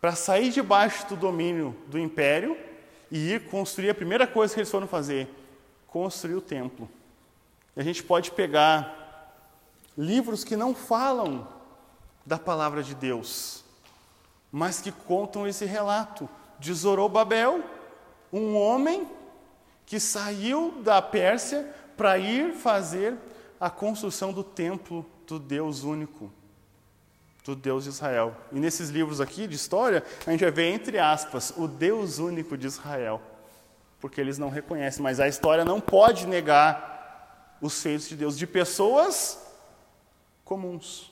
[0.00, 2.58] para sair debaixo do domínio do império
[3.12, 5.28] e ir construir, a primeira coisa que eles foram fazer,
[5.86, 6.88] construir o templo.
[7.76, 9.32] E a gente pode pegar
[9.96, 11.46] livros que não falam
[12.26, 13.64] da palavra de Deus,
[14.50, 17.62] mas que contam esse relato de Zorobabel,
[18.32, 19.08] um homem
[19.86, 23.16] que saiu da Pérsia para ir fazer
[23.60, 26.32] a construção do templo do Deus único,
[27.48, 28.36] do Deus de Israel.
[28.52, 32.58] E nesses livros aqui de história, a gente vai ver, entre aspas, o Deus único
[32.58, 33.22] de Israel,
[34.00, 38.46] porque eles não reconhecem, mas a história não pode negar os feitos de Deus, de
[38.46, 39.38] pessoas
[40.44, 41.10] comuns.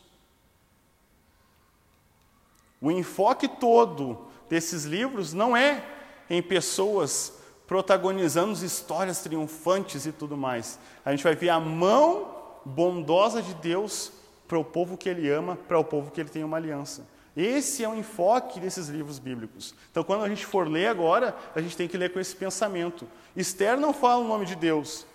[2.82, 5.82] O enfoque todo desses livros não é
[6.28, 7.32] em pessoas
[7.66, 10.78] protagonizando histórias triunfantes e tudo mais.
[11.02, 14.12] A gente vai ver a mão bondosa de Deus
[14.46, 17.06] para o povo que ele ama, para o povo que ele tem uma aliança.
[17.36, 19.74] Esse é o enfoque desses livros bíblicos.
[19.90, 23.06] Então, quando a gente for ler agora, a gente tem que ler com esse pensamento.
[23.36, 25.06] Esther não fala o nome de Deus,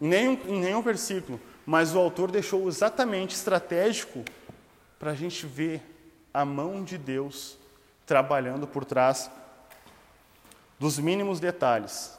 [0.00, 4.24] em nenhum, em nenhum versículo, mas o autor deixou exatamente estratégico
[4.98, 5.82] para a gente ver
[6.32, 7.58] a mão de Deus
[8.06, 9.30] trabalhando por trás
[10.78, 12.17] dos mínimos detalhes.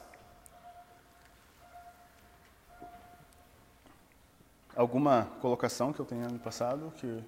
[4.75, 7.23] Alguma colocação que eu tenha no passado que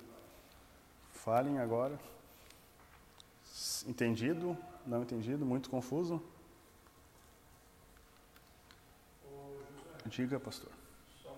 [1.11, 1.99] falem agora?
[3.85, 4.57] Entendido?
[4.85, 5.45] Não entendido?
[5.45, 6.21] Muito confuso?
[10.05, 10.71] Diga, pastor.
[11.21, 11.35] Só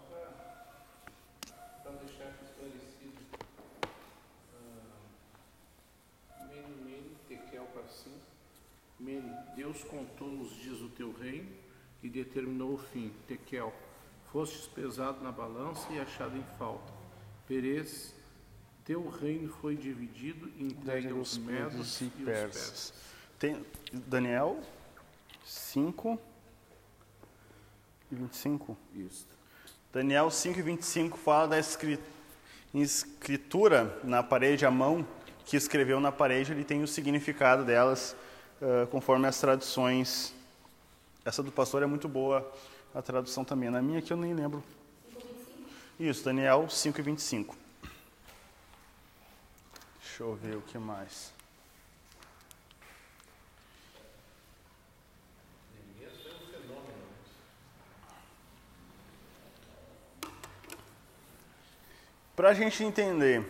[1.84, 3.22] para deixar esclarecido,
[7.74, 8.22] Passim,
[9.00, 11.50] Mene, Deus contou nos dias do teu reino
[12.02, 13.12] e determinou o fim.
[13.28, 13.74] Tekel,
[14.34, 16.91] Fostes pesado na balança e achado em falta.
[17.48, 18.15] Perez,
[18.84, 22.91] teu reino foi dividido e entregue aos medos e, e persas.
[23.38, 24.60] Tem Daniel
[25.46, 26.19] 5
[28.12, 28.76] e 25.
[28.96, 29.28] Isso.
[29.93, 31.60] Daniel 5 e 25 fala da
[32.74, 35.08] escritura na parede, a mão
[35.46, 38.15] que escreveu na parede, ele tem o significado delas
[38.60, 40.34] uh, conforme as traduções.
[41.24, 42.52] Essa do pastor é muito boa
[42.93, 43.69] a tradução também.
[43.69, 44.63] Na minha aqui eu nem lembro.
[45.99, 47.56] Isso, Daniel 5 e 25.
[50.01, 51.34] Deixa eu ver o que mais.
[62.36, 63.45] Para a gente entender,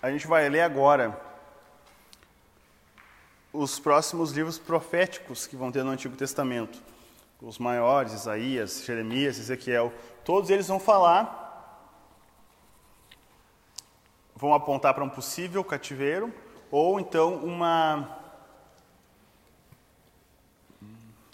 [0.00, 1.20] a gente vai ler agora
[3.52, 6.91] os próximos livros proféticos que vão ter no Antigo Testamento
[7.42, 9.92] os maiores, Isaías, Jeremias, Ezequiel,
[10.24, 11.40] todos eles vão falar,
[14.36, 16.32] vão apontar para um possível cativeiro,
[16.70, 18.18] ou então uma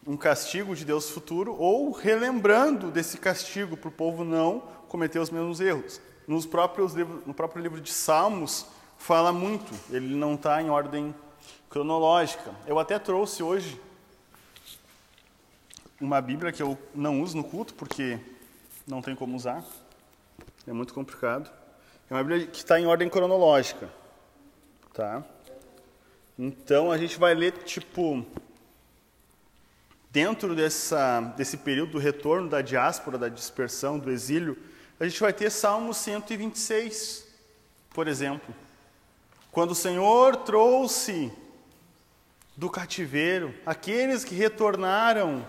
[0.06, 5.28] um castigo de Deus futuro, ou relembrando desse castigo para o povo não cometer os
[5.28, 6.00] mesmos erros.
[6.26, 8.64] Nos próprios no próprio livro de Salmos
[8.96, 11.14] fala muito, ele não está em ordem
[11.68, 12.54] cronológica.
[12.66, 13.78] Eu até trouxe hoje
[16.00, 18.18] uma Bíblia que eu não uso no culto porque
[18.86, 19.64] não tem como usar,
[20.66, 21.50] é muito complicado.
[22.08, 23.90] É uma Bíblia que está em ordem cronológica,
[24.94, 25.24] tá?
[26.38, 28.24] Então a gente vai ler tipo
[30.10, 34.56] dentro dessa desse período do retorno da diáspora, da dispersão, do exílio,
[35.00, 37.26] a gente vai ter Salmo 126,
[37.90, 38.54] por exemplo.
[39.50, 41.32] Quando o Senhor trouxe
[42.56, 45.46] do cativeiro aqueles que retornaram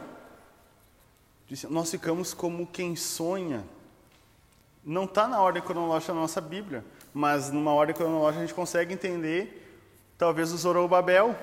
[1.69, 3.63] nós ficamos como quem sonha.
[4.83, 8.93] Não está na ordem cronológica da nossa Bíblia, mas numa ordem cronológica a gente consegue
[8.93, 9.65] entender
[10.17, 11.37] talvez o Zorobabel,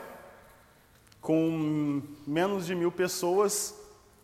[1.20, 3.74] com menos de mil pessoas,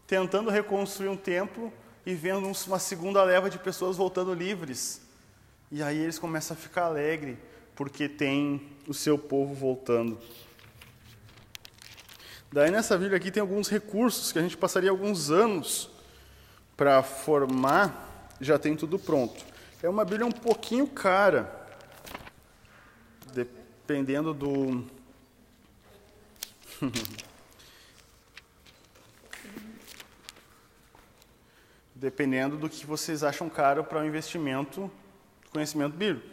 [0.06, 1.72] tentando reconstruir um templo
[2.04, 5.00] e vendo uma segunda leva de pessoas voltando livres.
[5.70, 7.38] E aí eles começam a ficar alegres,
[7.74, 10.18] porque tem o seu povo voltando.
[12.52, 15.88] Daí nessa Bíblia aqui tem alguns recursos que a gente passaria alguns anos
[16.76, 19.42] para formar, já tem tudo pronto.
[19.82, 21.50] É uma Bíblia um pouquinho cara,
[23.32, 24.84] dependendo do.
[31.94, 34.90] dependendo do que vocês acham caro para o investimento
[35.44, 36.28] do conhecimento bíblico.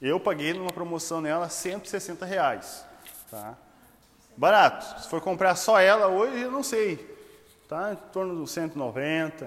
[0.00, 2.84] Eu paguei numa promoção nela 160 reais.
[3.28, 3.58] Tá?
[4.36, 5.00] Barato.
[5.00, 7.16] Se for comprar só ela hoje, eu não sei.
[7.68, 9.46] Tá em torno dos 190,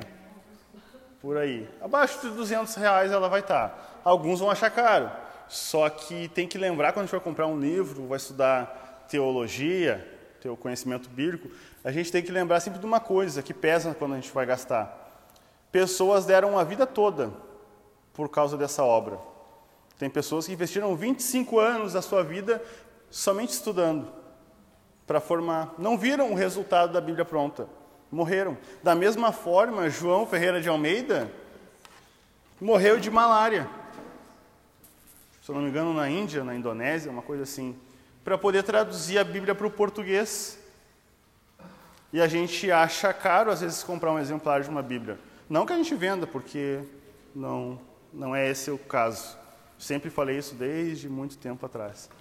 [1.22, 1.70] por aí.
[1.80, 3.70] Abaixo de 200 reais ela vai estar.
[3.70, 3.78] Tá.
[4.04, 5.12] Alguns vão achar caro.
[5.48, 10.06] Só que tem que lembrar quando a gente for comprar um livro, vai estudar teologia,
[10.42, 11.50] ter o conhecimento bíblico,
[11.84, 14.46] a gente tem que lembrar sempre de uma coisa que pesa quando a gente vai
[14.46, 15.08] gastar.
[15.72, 17.32] Pessoas deram a vida toda
[18.14, 19.20] por causa dessa obra.
[19.98, 22.62] Tem pessoas que investiram 25 anos da sua vida
[23.10, 24.20] somente estudando
[25.10, 25.74] para formar.
[25.80, 27.68] Não viram o resultado da Bíblia pronta.
[28.12, 28.56] Morreram.
[28.84, 31.32] Da mesma forma, João Ferreira de Almeida
[32.62, 33.68] morreu de malária.
[35.42, 37.76] Se eu não me engano, na Índia, na Indonésia, uma coisa assim.
[38.24, 40.60] Para poder traduzir a Bíblia para o português.
[42.14, 45.18] E a gente acha caro, às vezes, comprar um exemplar de uma Bíblia.
[45.50, 46.82] Não que a gente venda, porque
[47.36, 47.80] não,
[48.14, 49.36] não é esse o caso.
[49.80, 52.12] Sempre falei isso desde muito tempo atrás.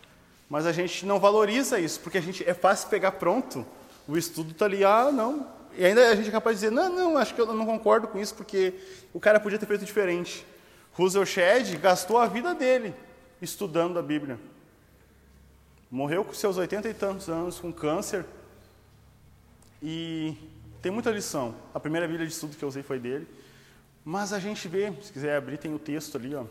[0.49, 3.67] Mas a gente não valoriza isso, porque a gente é fácil pegar pronto.
[4.07, 5.47] O estudo está ali, ah, não.
[5.77, 8.09] E ainda a gente é capaz de dizer, não, não, acho que eu não concordo
[8.09, 8.75] com isso, porque
[9.13, 10.45] o cara podia ter feito diferente.
[10.95, 12.95] Russell Shedd gastou a vida dele
[13.41, 14.39] estudando a Bíblia.
[15.91, 18.25] Morreu com seus oitenta e tantos anos, com câncer.
[19.83, 20.35] E
[20.83, 21.55] tem muita lição.
[21.73, 23.29] A primeira Bíblia de estudo que eu usei foi dele.
[24.05, 26.45] Mas a gente vê, se quiser abrir, tem o texto ali, ó.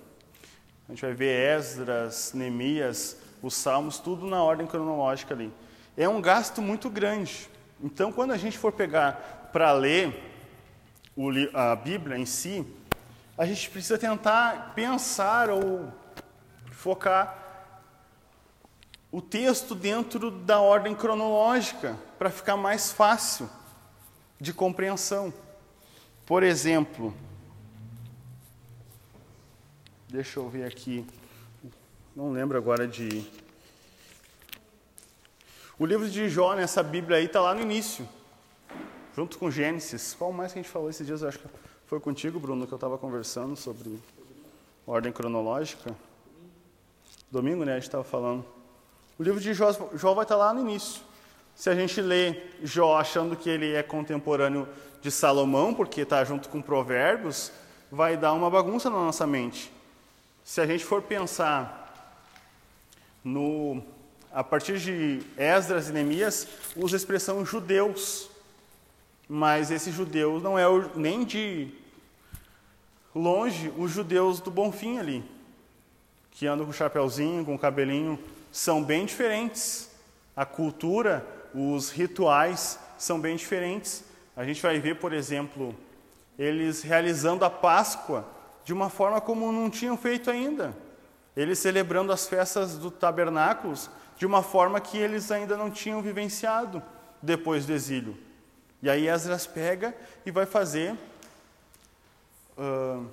[0.87, 5.51] A gente vai ver Esdras, Neemias, os Salmos, tudo na ordem cronológica ali.
[5.95, 7.49] É um gasto muito grande.
[7.81, 10.23] Então, quando a gente for pegar para ler
[11.53, 12.65] a Bíblia em si,
[13.37, 15.91] a gente precisa tentar pensar ou
[16.71, 17.45] focar
[19.11, 23.49] o texto dentro da ordem cronológica, para ficar mais fácil
[24.39, 25.33] de compreensão.
[26.25, 27.13] Por exemplo,
[30.09, 31.05] Deixa eu ver aqui.
[32.17, 33.23] Não lembro agora de.
[35.77, 38.09] O livro de Jó nessa Bíblia aí está lá no início,
[39.15, 40.15] junto com Gênesis.
[40.15, 41.21] Qual mais que a gente falou esses dias?
[41.21, 41.47] Acho que
[41.85, 43.99] foi contigo, Bruno, que eu estava conversando sobre
[44.87, 45.95] ordem cronológica.
[47.29, 47.73] Domingo, né?
[47.73, 48.43] A gente estava falando.
[49.19, 51.03] O livro de Jó, Jó vai estar tá lá no início.
[51.53, 54.67] Se a gente lê Jó achando que ele é contemporâneo
[55.03, 57.51] de Salomão, porque está junto com Provérbios,
[57.91, 59.71] vai dar uma bagunça na nossa mente.
[60.43, 61.85] Se a gente for pensar
[63.23, 63.83] no
[64.31, 68.29] a partir de Esdras e Neemias, usa a expressão judeus.
[69.27, 71.69] Mas esse judeu não é o, nem de
[73.15, 75.23] longe os judeus do Bonfim ali,
[76.31, 78.19] que andam com chapéuzinho, com cabelinho,
[78.51, 79.89] são bem diferentes.
[80.35, 84.03] A cultura, os rituais são bem diferentes.
[84.35, 85.75] A gente vai ver, por exemplo,
[86.37, 88.23] eles realizando a Páscoa
[88.63, 90.75] de uma forma como não tinham feito ainda.
[91.37, 96.81] Eles celebrando as festas do tabernáculos de uma forma que eles ainda não tinham vivenciado
[97.21, 98.17] depois do exílio.
[98.81, 100.95] E aí Esdras pega e vai fazer
[102.57, 103.05] uh,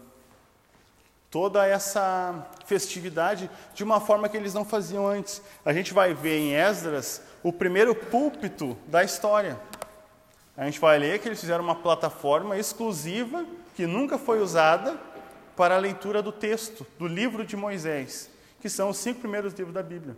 [1.31, 5.43] toda essa festividade de uma forma que eles não faziam antes.
[5.63, 9.61] A gente vai ver em Esdras o primeiro púlpito da história.
[10.57, 13.45] A gente vai ler que eles fizeram uma plataforma exclusiva
[13.77, 14.99] que nunca foi usada
[15.57, 18.31] para a leitura do texto, do livro de Moisés,
[18.61, 20.17] que são os cinco primeiros livros da Bíblia.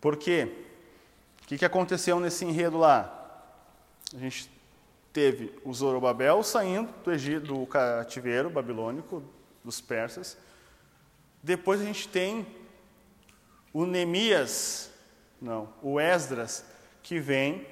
[0.00, 0.52] Por quê?
[1.42, 3.20] O que, que aconteceu nesse enredo lá?
[4.14, 4.50] A gente
[5.12, 9.22] teve o Zorobabel saindo do, Egito, do cativeiro babilônico,
[9.62, 10.36] dos persas.
[11.42, 12.46] Depois a gente tem
[13.72, 14.90] o Neemias,
[15.40, 16.64] não, o Esdras,
[17.02, 17.66] que vem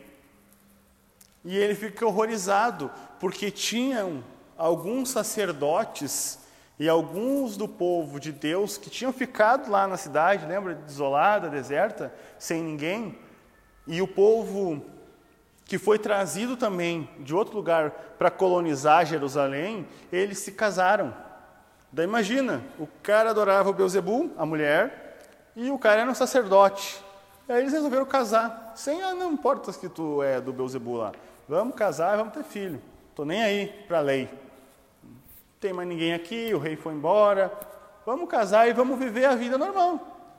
[1.44, 4.22] e ele fica horrorizado, porque tinham
[4.62, 6.38] alguns sacerdotes
[6.78, 12.14] e alguns do povo de Deus que tinham ficado lá na cidade, lembra, desolada, deserta,
[12.38, 13.18] sem ninguém,
[13.88, 14.80] e o povo
[15.64, 21.12] que foi trazido também de outro lugar para colonizar Jerusalém, eles se casaram.
[21.90, 25.18] Daí imagina, o cara adorava o Beuzebu, a mulher,
[25.56, 27.02] e o cara era um sacerdote.
[27.48, 31.10] Aí eles resolveram casar, sem, ah, não importa que tu é do Beuzebu lá,
[31.48, 32.80] vamos casar e vamos ter filho.
[33.10, 34.41] Estou nem aí para a lei
[35.62, 37.56] tem mais ninguém aqui, o rei foi embora,
[38.04, 40.34] vamos casar e vamos viver a vida normal.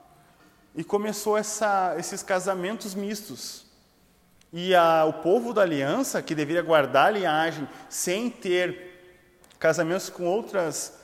[0.74, 3.64] E começou essa, esses casamentos mistos.
[4.52, 8.92] E a, o povo da aliança, que deveria guardar a linhagem sem ter
[9.58, 11.00] casamentos com outras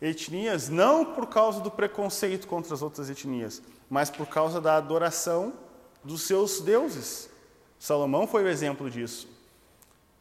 [0.00, 3.60] etnias, não por causa do preconceito contra as outras etnias,
[3.90, 5.52] mas por causa da adoração
[6.04, 7.28] dos seus deuses.
[7.76, 9.33] Salomão foi o exemplo disso.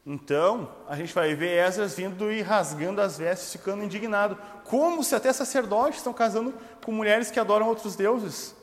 [0.05, 4.37] Então, a gente vai ver Esdras vindo e rasgando as vestes, ficando indignado.
[4.65, 8.53] Como se até sacerdotes estão casando com mulheres que adoram outros deuses?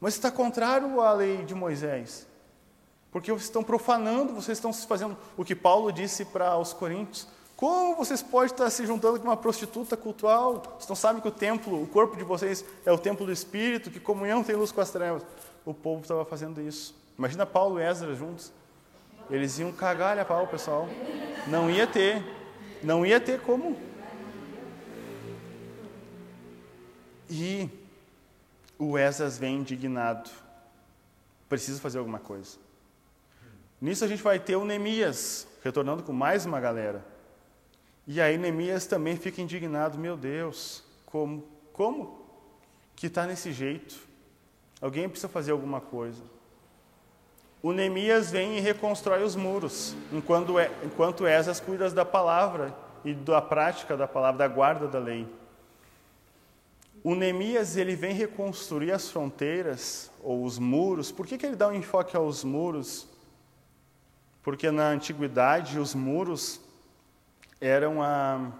[0.00, 2.26] Mas está contrário à lei de Moisés.
[3.12, 7.26] Porque vocês estão profanando, vocês estão fazendo o que Paulo disse para os coríntios.
[7.56, 10.62] Como vocês podem estar se juntando com uma prostituta cultural?
[10.76, 13.90] Vocês não sabem que o templo, o corpo de vocês é o templo do Espírito,
[13.90, 15.22] que comunhão tem luz com as trevas.
[15.64, 16.94] O povo estava fazendo isso.
[17.18, 18.50] Imagina Paulo e Esdras juntos.
[19.30, 20.88] Eles iam cagar a pau, pessoal.
[21.46, 22.22] Não ia ter.
[22.82, 23.78] Não ia ter como.
[27.28, 27.70] E
[28.78, 30.28] o Esdras vem indignado.
[31.48, 32.58] Precisa fazer alguma coisa.
[33.80, 37.04] Nisso a gente vai ter o Neemias, retornando com mais uma galera.
[38.06, 42.26] E aí Neemias também fica indignado, meu Deus, como, como
[42.96, 43.96] que está nesse jeito?
[44.80, 46.22] Alguém precisa fazer alguma coisa.
[47.62, 53.42] O Neemias vem e reconstrói os muros, enquanto, enquanto Esas cuida da palavra e da
[53.42, 55.26] prática da palavra, da guarda da lei.
[57.04, 61.12] O Neemias ele vem reconstruir as fronteiras ou os muros.
[61.12, 63.06] Por que, que ele dá um enfoque aos muros?
[64.42, 66.60] Porque na antiguidade os muros
[67.60, 68.52] eram a,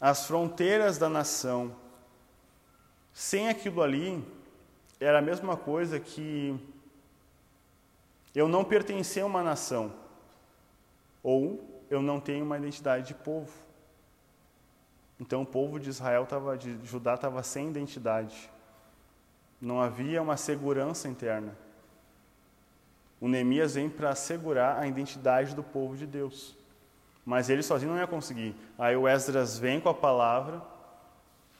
[0.00, 1.74] as fronteiras da nação.
[3.12, 4.24] Sem aquilo ali,
[5.00, 6.58] era a mesma coisa que
[8.34, 9.92] eu não pertencer a uma nação,
[11.22, 13.52] ou eu não tenho uma identidade de povo.
[15.20, 18.50] Então o povo de Israel tava, de Judá estava sem identidade.
[19.60, 21.56] Não havia uma segurança interna.
[23.20, 26.56] O Neemias vem para assegurar a identidade do povo de Deus.
[27.24, 28.54] Mas ele sozinho não ia conseguir.
[28.78, 30.60] Aí o Esdras vem com a palavra,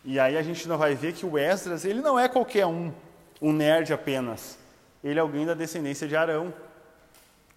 [0.05, 2.93] e aí a gente não vai ver que o Esdras, ele não é qualquer um,
[3.41, 4.59] um nerd apenas.
[5.05, 6.53] Ele é alguém da descendência de Arão.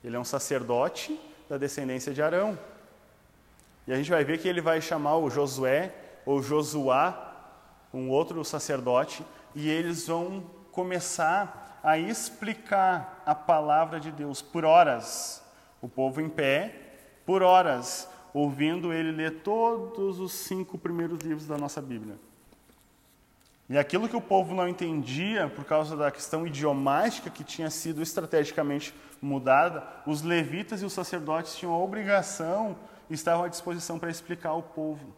[0.03, 1.17] Ele é um sacerdote
[1.49, 2.59] da descendência de Arão.
[3.87, 5.95] E a gente vai ver que ele vai chamar o Josué
[6.25, 7.35] ou Josuá,
[7.93, 9.25] um outro sacerdote,
[9.55, 10.43] e eles vão
[10.73, 15.41] começar a explicar a palavra de Deus por horas.
[15.81, 16.75] O povo em pé,
[17.25, 22.15] por horas, ouvindo ele ler todos os cinco primeiros livros da nossa Bíblia.
[23.69, 28.01] E aquilo que o povo não entendia por causa da questão idiomática que tinha sido
[28.01, 32.77] estrategicamente mudada, os levitas e os sacerdotes tinham a obrigação
[33.09, 35.13] e estavam à disposição para explicar ao povo.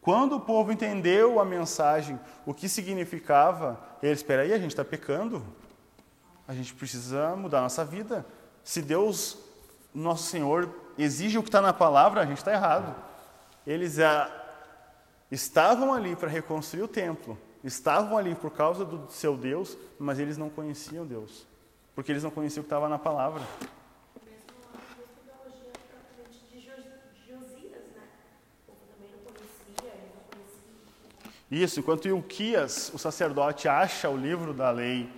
[0.00, 4.84] Quando o povo entendeu a mensagem, o que significava, eles, espera aí, a gente está
[4.84, 5.42] pecando,
[6.46, 8.26] a gente precisa mudar a nossa vida.
[8.62, 9.38] Se Deus,
[9.94, 10.68] nosso Senhor,
[10.98, 12.94] exige o que está na palavra, a gente está errado.
[13.66, 14.30] Eles ah,
[15.30, 20.36] estavam ali para reconstruir o templo, estavam ali por causa do seu Deus, mas eles
[20.36, 21.46] não conheciam Deus,
[21.94, 23.42] porque eles não conheciam o que estava na palavra.
[31.50, 35.08] Isso, enquanto Ilquias, o sacerdote, acha o livro da lei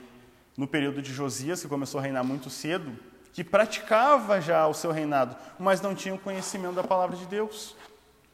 [0.57, 2.95] no período de Josias, que começou a reinar muito cedo,
[3.33, 7.75] que praticava já o seu reinado, mas não tinha o conhecimento da palavra de Deus.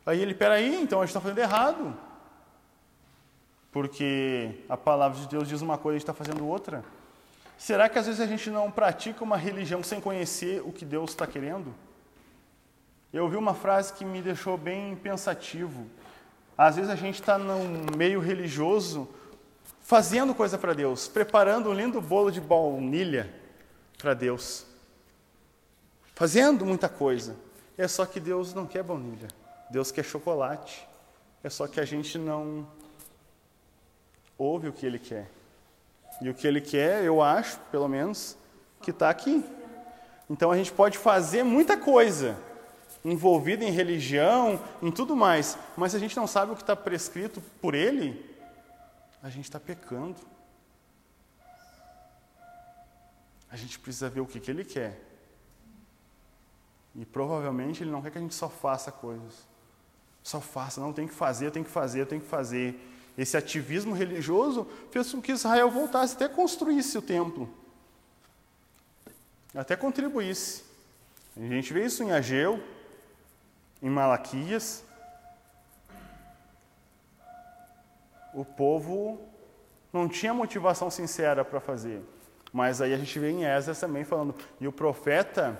[0.05, 1.97] Aí ele, peraí, então a gente está fazendo errado.
[3.73, 6.85] Porque a palavra de Deus diz uma coisa e está fazendo outra.
[7.57, 11.11] Será que às vezes a gente não pratica uma religião sem conhecer o que Deus
[11.11, 11.75] está querendo?
[13.12, 15.87] Eu ouvi uma frase que me deixou bem pensativo.
[16.57, 19.09] Às vezes a gente está num meio religioso
[19.81, 23.33] fazendo coisa para Deus, preparando um lindo bolo de baunilha
[23.99, 24.66] para Deus,
[26.14, 27.37] fazendo muita coisa.
[27.77, 29.29] É só que Deus não quer baunilha,
[29.70, 30.87] Deus quer chocolate.
[31.43, 32.66] É só que a gente não
[34.43, 35.30] ouve o que Ele quer.
[36.20, 38.36] E o que Ele quer, eu acho, pelo menos,
[38.80, 39.45] que está aqui.
[40.28, 42.38] Então a gente pode fazer muita coisa
[43.05, 46.76] envolvido em religião, em tudo mais, mas se a gente não sabe o que está
[46.76, 48.24] prescrito por Ele,
[49.22, 50.16] a gente está pecando.
[53.51, 55.01] A gente precisa ver o que, que Ele quer.
[56.95, 59.47] E provavelmente Ele não quer que a gente só faça coisas.
[60.22, 62.91] Só faça, não tem que fazer, tem que fazer, tem que fazer.
[63.17, 67.49] Esse ativismo religioso fez com que Israel voltasse, até construísse o templo.
[69.55, 70.65] Até contribuísse.
[71.37, 72.63] A gente vê isso em Ageu,
[73.83, 74.85] em Malaquias,
[78.33, 79.21] o povo
[79.93, 82.03] não tinha motivação sincera para fazer.
[82.53, 85.59] Mas aí a gente vê em Esdras também falando, e o profeta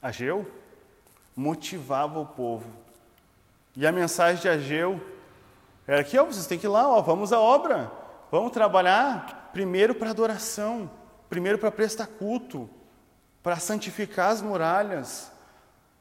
[0.00, 0.50] Ageu
[1.34, 2.70] motivava o povo.
[3.76, 5.00] E a mensagem de Ageu
[5.86, 7.90] era que, ó, vocês têm que ir lá, ó, vamos à obra,
[8.30, 10.90] vamos trabalhar primeiro para adoração,
[11.28, 12.68] primeiro para prestar culto,
[13.42, 15.30] para santificar as muralhas,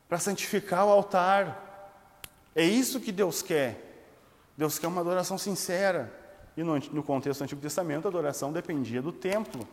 [0.10, 2.10] para santificar o altar.
[2.56, 4.08] É isso que Deus quer.
[4.58, 6.12] Deus quer uma adoração sincera.
[6.58, 9.68] E no, no contexto do Antigo Testamento, a adoração dependia do templo.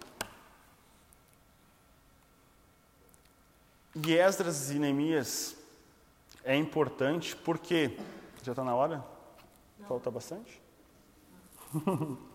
[3.94, 5.56] E Esdras e Neemias
[6.44, 7.96] é importante porque.
[8.42, 9.11] Já está na hora?
[9.86, 10.60] Falta bastante?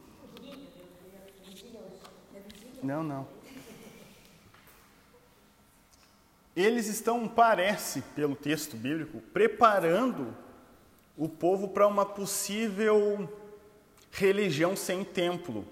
[2.83, 3.27] Não, não.
[6.55, 10.33] Eles estão, parece, pelo texto bíblico, preparando
[11.17, 13.27] o povo para uma possível
[14.11, 15.67] religião sem templo.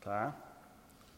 [0.00, 0.34] Tá?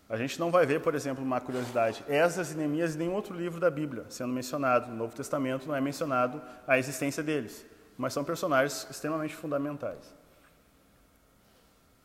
[0.09, 3.35] A gente não vai ver, por exemplo, uma curiosidade, essas e Neemias em nenhum outro
[3.35, 4.91] livro da Bíblia sendo mencionado.
[4.91, 7.65] No Novo Testamento não é mencionado a existência deles
[7.97, 10.15] mas são personagens extremamente fundamentais.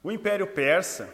[0.04, 1.14] O Império Persa,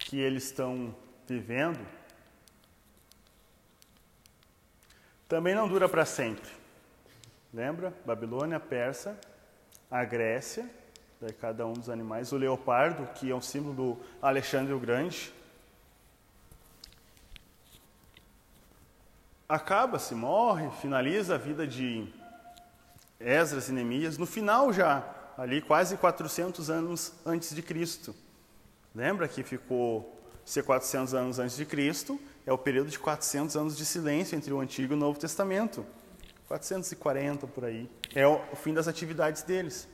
[0.00, 0.94] que eles estão
[1.26, 1.80] vivendo,
[5.28, 6.50] também não dura para sempre.
[7.54, 7.92] Lembra?
[8.04, 9.18] Babilônia, Persa,
[9.90, 10.68] a Grécia,
[11.20, 15.32] daí cada um dos animais, o leopardo, que é um símbolo do Alexandre o Grande.
[19.52, 22.10] Acaba-se, morre, finaliza a vida de
[23.20, 25.04] Esdras e Neemias, no final já,
[25.36, 28.14] ali quase 400 anos antes de Cristo.
[28.94, 33.76] Lembra que ficou ser 400 anos antes de Cristo, é o período de 400 anos
[33.76, 35.84] de silêncio entre o Antigo e o Novo Testamento.
[36.48, 37.90] 440 por aí.
[38.14, 39.86] É o fim das atividades deles.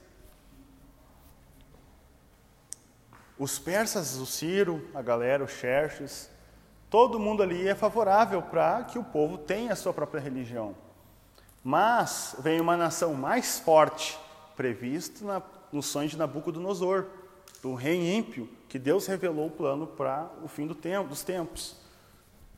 [3.36, 6.30] Os persas, o Ciro, a galera, o Xerxes,
[6.90, 10.74] todo mundo ali é favorável para que o povo tenha a sua própria religião.
[11.62, 14.18] Mas vem uma nação mais forte,
[14.56, 17.06] previsto na, no sonho de Nabucodonosor,
[17.62, 21.76] do rei ímpio, que Deus revelou o plano para o fim do tempo, dos tempos,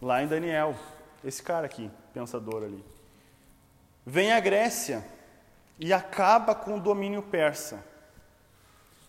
[0.01, 0.77] lá em Daniel.
[1.25, 2.85] Esse cara aqui, pensador ali.
[4.05, 5.05] Vem a Grécia
[5.79, 7.85] e acaba com o domínio persa.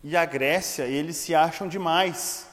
[0.02, 2.48] E a Grécia, eles se acham demais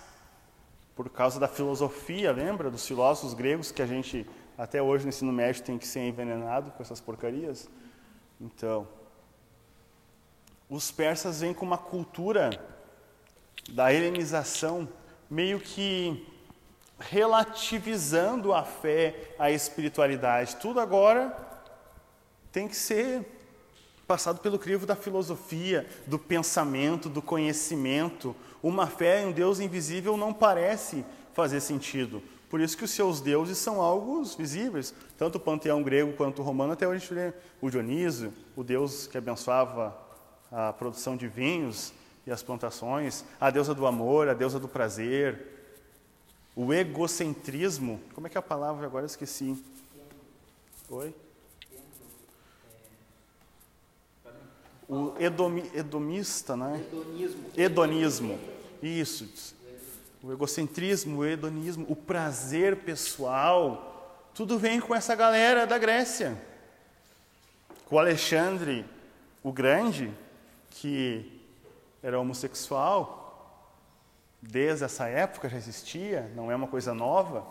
[0.99, 4.27] por causa da filosofia, lembra dos filósofos gregos que a gente
[4.57, 7.69] até hoje no ensino médio tem que ser envenenado com essas porcarias?
[8.37, 8.85] Então,
[10.69, 12.49] os persas vêm com uma cultura
[13.69, 14.89] da helenização,
[15.29, 16.27] meio que
[16.99, 20.57] relativizando a fé, a espiritualidade.
[20.57, 21.33] Tudo agora
[22.51, 23.25] tem que ser
[24.05, 28.35] passado pelo crivo da filosofia, do pensamento, do conhecimento.
[28.61, 32.21] Uma fé em um Deus invisível não parece fazer sentido.
[32.49, 34.93] Por isso que os seus deuses são algo visíveis.
[35.17, 38.63] Tanto o panteão grego quanto o romano, até hoje a gente vê o Dionísio, o
[38.63, 39.95] deus que abençoava
[40.51, 41.93] a produção de vinhos,
[42.25, 45.47] e as plantações, a deusa do amor, a deusa do prazer,
[46.55, 47.99] o egocentrismo.
[48.13, 49.03] Como é que é a palavra agora?
[49.03, 49.57] Eu esqueci.
[50.89, 51.13] Oi?
[54.89, 56.83] O edomi, edomista, né?
[56.91, 57.45] Hedonismo.
[57.55, 58.39] Hedonismo.
[58.81, 59.55] Isso.
[60.23, 66.41] O egocentrismo, o hedonismo, o prazer pessoal, tudo vem com essa galera da Grécia.
[67.85, 68.83] Com Alexandre
[69.43, 70.11] o Grande,
[70.71, 71.39] que
[72.01, 73.19] era homossexual,
[74.41, 77.45] desde essa época já existia, não é uma coisa nova,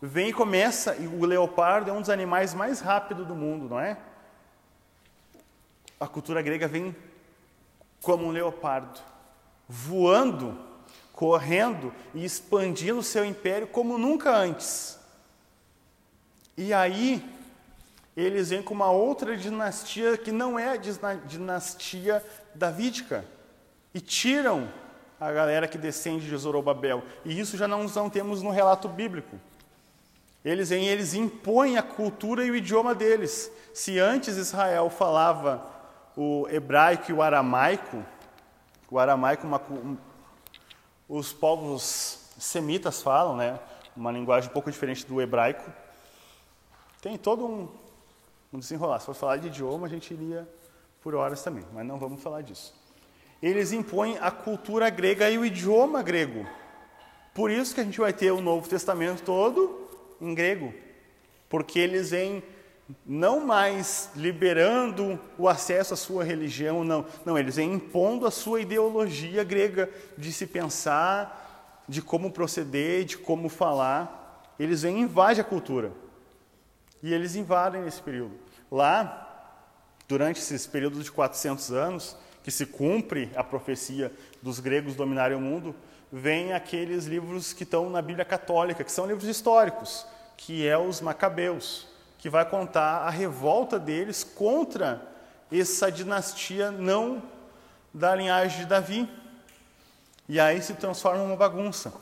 [0.00, 3.80] vem e começa, e o leopardo é um dos animais mais rápidos do mundo, não
[3.80, 3.96] é?
[6.02, 6.96] A cultura grega vem
[8.00, 8.98] como um leopardo,
[9.68, 10.58] voando,
[11.12, 14.98] correndo e expandindo seu império como nunca antes.
[16.56, 17.24] E aí,
[18.16, 22.20] eles vêm com uma outra dinastia que não é a dinastia
[22.52, 23.24] davídica
[23.94, 24.68] e tiram
[25.20, 27.04] a galera que descende de Zorobabel.
[27.24, 29.38] E isso já não, não temos no relato bíblico.
[30.44, 33.52] Eles eles impõem a cultura e o idioma deles.
[33.72, 35.70] Se antes Israel falava
[36.16, 38.04] o hebraico e o aramaico,
[38.90, 39.96] o aramaico, uma, um,
[41.08, 43.58] os povos semitas falam, né?
[43.96, 45.70] Uma linguagem um pouco diferente do hebraico.
[47.00, 47.68] Tem todo um,
[48.52, 49.00] um desenrolar.
[49.00, 50.48] Se for falar de idioma, a gente iria
[51.02, 52.82] por horas também, mas não vamos falar disso
[53.42, 56.46] eles impõem a cultura grega e o idioma grego.
[57.34, 59.88] Por isso que a gente vai ter o Novo Testamento todo
[60.20, 60.72] em grego,
[61.48, 62.42] porque eles vêm
[63.06, 68.60] não mais liberando o acesso à sua religião, não, não, eles vêm impondo a sua
[68.60, 74.54] ideologia grega de se pensar, de como proceder, de como falar.
[74.58, 75.92] Eles vêm e invadem a cultura.
[77.02, 78.34] E eles invadem nesse período.
[78.70, 79.58] Lá,
[80.08, 85.40] durante esses períodos de 400 anos, que se cumpre a profecia dos gregos dominarem o
[85.40, 85.74] mundo,
[86.12, 90.06] vem aqueles livros que estão na Bíblia Católica, que são livros históricos,
[90.36, 91.88] que é os Macabeus,
[92.22, 95.02] que vai contar a revolta deles contra
[95.50, 97.20] essa dinastia não
[97.92, 99.10] da linhagem de Davi.
[100.28, 101.92] E aí se transforma numa bagunça.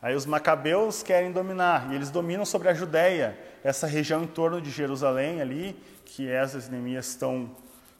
[0.00, 4.62] Aí os macabeus querem dominar, e eles dominam sobre a Judéia, essa região em torno
[4.62, 7.50] de Jerusalém ali, que essas Neemias estão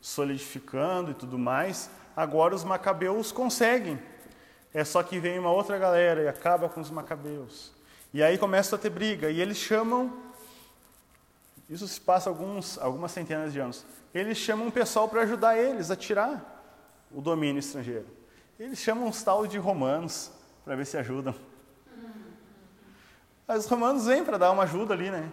[0.00, 1.90] solidificando e tudo mais.
[2.16, 4.00] Agora os macabeus conseguem.
[4.72, 7.70] É só que vem uma outra galera e acaba com os macabeus.
[8.14, 9.28] E aí começa a ter briga.
[9.30, 10.29] E eles chamam.
[11.70, 13.86] Isso se passa alguns, algumas centenas de anos.
[14.12, 16.60] Eles chamam um pessoal para ajudar eles a tirar
[17.12, 18.06] o domínio estrangeiro.
[18.58, 20.32] Eles chamam os tal de romanos
[20.64, 21.32] para ver se ajudam.
[23.46, 25.30] Aí os romanos vêm para dar uma ajuda ali, né?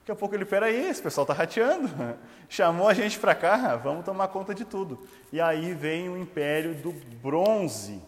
[0.00, 1.88] Daqui a pouco ele, peraí, esse pessoal está rateando.
[2.48, 5.06] Chamou a gente para cá, vamos tomar conta de tudo.
[5.32, 8.02] E aí vem o império do bronze.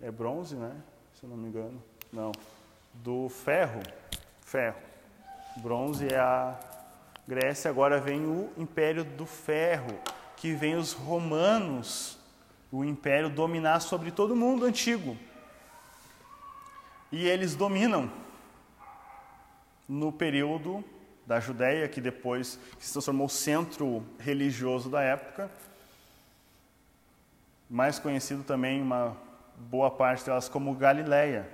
[0.00, 0.74] É bronze, né?
[1.14, 1.82] Se eu não me engano.
[2.10, 2.32] Não.
[2.94, 3.80] Do ferro.
[4.40, 4.93] Ferro.
[5.56, 6.58] Bronze é a
[7.26, 9.98] Grécia, agora vem o império do ferro,
[10.36, 12.18] que vem os romanos,
[12.70, 15.16] o império dominar sobre todo mundo antigo.
[17.10, 18.10] E eles dominam
[19.88, 20.84] no período
[21.26, 25.50] da Judéia, que depois se transformou centro religioso da época,
[27.70, 29.16] mais conhecido também uma
[29.56, 31.48] boa parte delas como Galileia,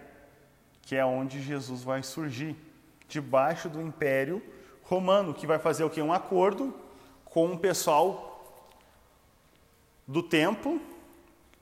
[0.83, 2.57] que é onde Jesus vai surgir,
[3.11, 4.41] debaixo do império
[4.85, 6.01] romano, que vai fazer o que?
[6.01, 6.75] Um acordo
[7.25, 8.57] com o pessoal
[10.07, 10.81] do templo.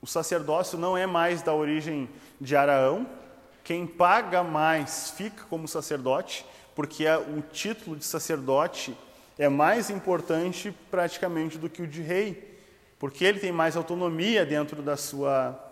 [0.01, 3.05] O sacerdócio não é mais da origem de Araão.
[3.63, 6.45] Quem paga mais fica como sacerdote,
[6.75, 8.95] porque o título de sacerdote
[9.37, 12.57] é mais importante praticamente do que o de rei,
[12.97, 15.65] porque ele tem mais autonomia dentro da sua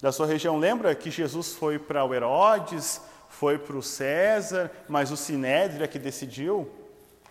[0.00, 0.58] da sua região.
[0.58, 5.88] Lembra que Jesus foi para o Herodes, foi para o César, mas o Sinédrio é
[5.88, 6.70] que decidiu?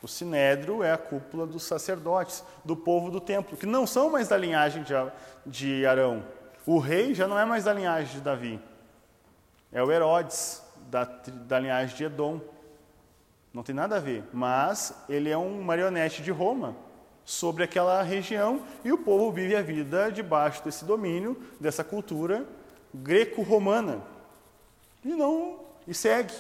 [0.02, 4.28] O Sinédrio é a cúpula dos sacerdotes, do povo do templo, que não são mais
[4.28, 4.86] da linhagem
[5.45, 6.24] de Arão.
[6.66, 8.60] O rei já não é mais da linhagem de Davi.
[9.72, 12.39] É o Herodes, da, da linhagem de Edom.
[13.54, 16.76] Não tem nada a ver, mas ele é um marionete de Roma
[17.26, 22.45] sobre aquela região e o povo vive a vida debaixo desse domínio, dessa cultura
[22.93, 24.02] greco-romana.
[25.04, 26.33] E não e segue.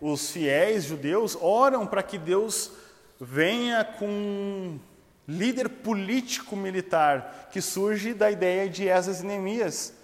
[0.00, 2.72] Os fiéis judeus oram para que Deus
[3.20, 4.80] venha com um
[5.26, 9.94] líder político-militar que surge da ideia de Esas e Neemias.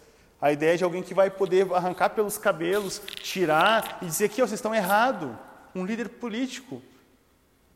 [0.41, 4.53] A ideia de alguém que vai poder arrancar pelos cabelos, tirar e dizer que vocês
[4.53, 5.31] estão errados.
[5.75, 6.81] Um líder político.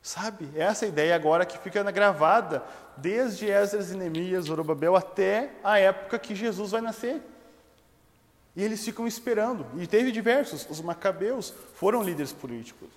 [0.00, 0.48] Sabe?
[0.54, 2.62] Essa ideia agora que fica gravada
[2.96, 7.20] desde Esdras e Neemias, Zorobabel, até a época que Jesus vai nascer.
[8.56, 9.66] E eles ficam esperando.
[9.80, 10.66] E teve diversos.
[10.68, 12.88] Os macabeus foram líderes políticos.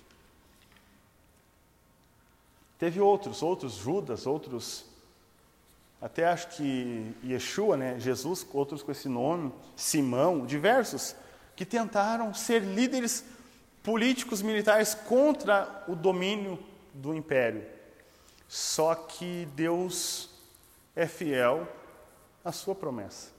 [2.78, 4.84] Teve outros, outros Judas, outros.
[6.00, 11.16] Até acho que Yeshua, né, Jesus, outros com esse nome, Simão, diversos,
[11.56, 13.24] que tentaram ser líderes
[13.82, 16.56] políticos militares contra o domínio
[16.94, 17.66] do império.
[18.46, 20.30] Só que Deus
[20.94, 21.66] é fiel
[22.44, 23.37] à sua promessa.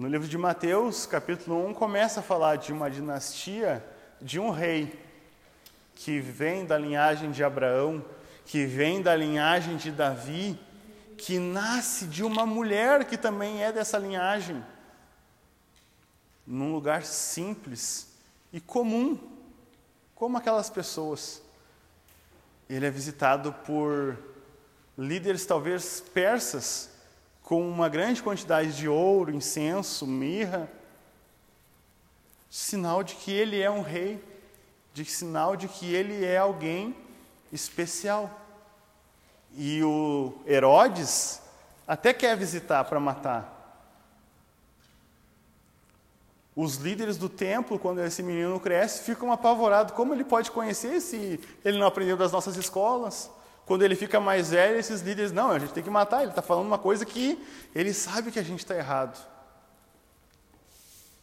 [0.00, 3.84] No livro de Mateus, capítulo 1, começa a falar de uma dinastia
[4.18, 4.98] de um rei
[5.94, 8.02] que vem da linhagem de Abraão,
[8.46, 10.58] que vem da linhagem de Davi,
[11.18, 14.64] que nasce de uma mulher que também é dessa linhagem,
[16.46, 18.08] num lugar simples
[18.54, 19.18] e comum,
[20.14, 21.42] como aquelas pessoas.
[22.70, 24.16] Ele é visitado por
[24.96, 26.89] líderes, talvez persas,
[27.50, 30.70] com uma grande quantidade de ouro, incenso, mirra,
[32.48, 34.22] sinal de que ele é um rei,
[34.94, 36.94] de sinal de que ele é alguém
[37.52, 38.30] especial.
[39.56, 41.42] E o Herodes
[41.88, 43.82] até quer visitar para matar.
[46.54, 49.92] Os líderes do templo, quando esse menino cresce, ficam apavorados.
[49.92, 53.28] Como ele pode conhecer se ele não aprendeu das nossas escolas?
[53.70, 56.42] Quando ele fica mais velho, esses líderes, não, a gente tem que matar, ele está
[56.42, 57.40] falando uma coisa que
[57.72, 59.16] ele sabe que a gente está errado.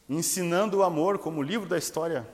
[0.10, 2.26] Ensinando o amor, como o livro da história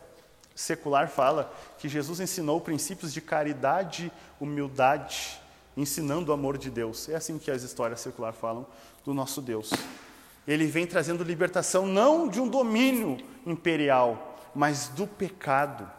[0.54, 5.42] secular fala, que Jesus ensinou princípios de caridade, humildade,
[5.76, 7.10] ensinando o amor de Deus.
[7.10, 8.68] É assim que as histórias seculares falam
[9.04, 9.72] do nosso Deus.
[10.48, 15.90] Ele vem trazendo libertação não de um domínio imperial, mas do pecado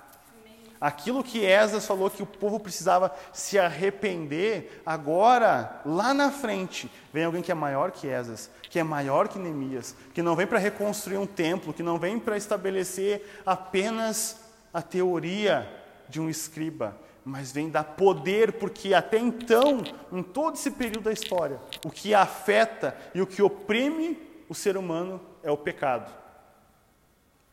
[0.80, 7.24] Aquilo que Esdras falou que o povo precisava se arrepender, agora, lá na frente, vem
[7.24, 10.58] alguém que é maior que Esdras, que é maior que Neemias, que não vem para
[10.58, 14.40] reconstruir um templo, que não vem para estabelecer apenas
[14.72, 15.68] a teoria
[16.08, 21.12] de um escriba, mas vem dar poder, porque até então, em todo esse período da
[21.12, 24.18] história, o que afeta e o que oprime
[24.48, 26.23] o ser humano é o pecado.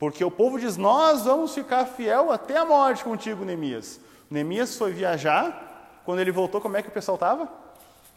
[0.02, 3.99] Porque o povo diz: Nós vamos ficar fiel até a morte contigo, Neemias.
[4.32, 6.02] Neemias foi viajar.
[6.04, 7.47] Quando ele voltou, como é que o pessoal estava?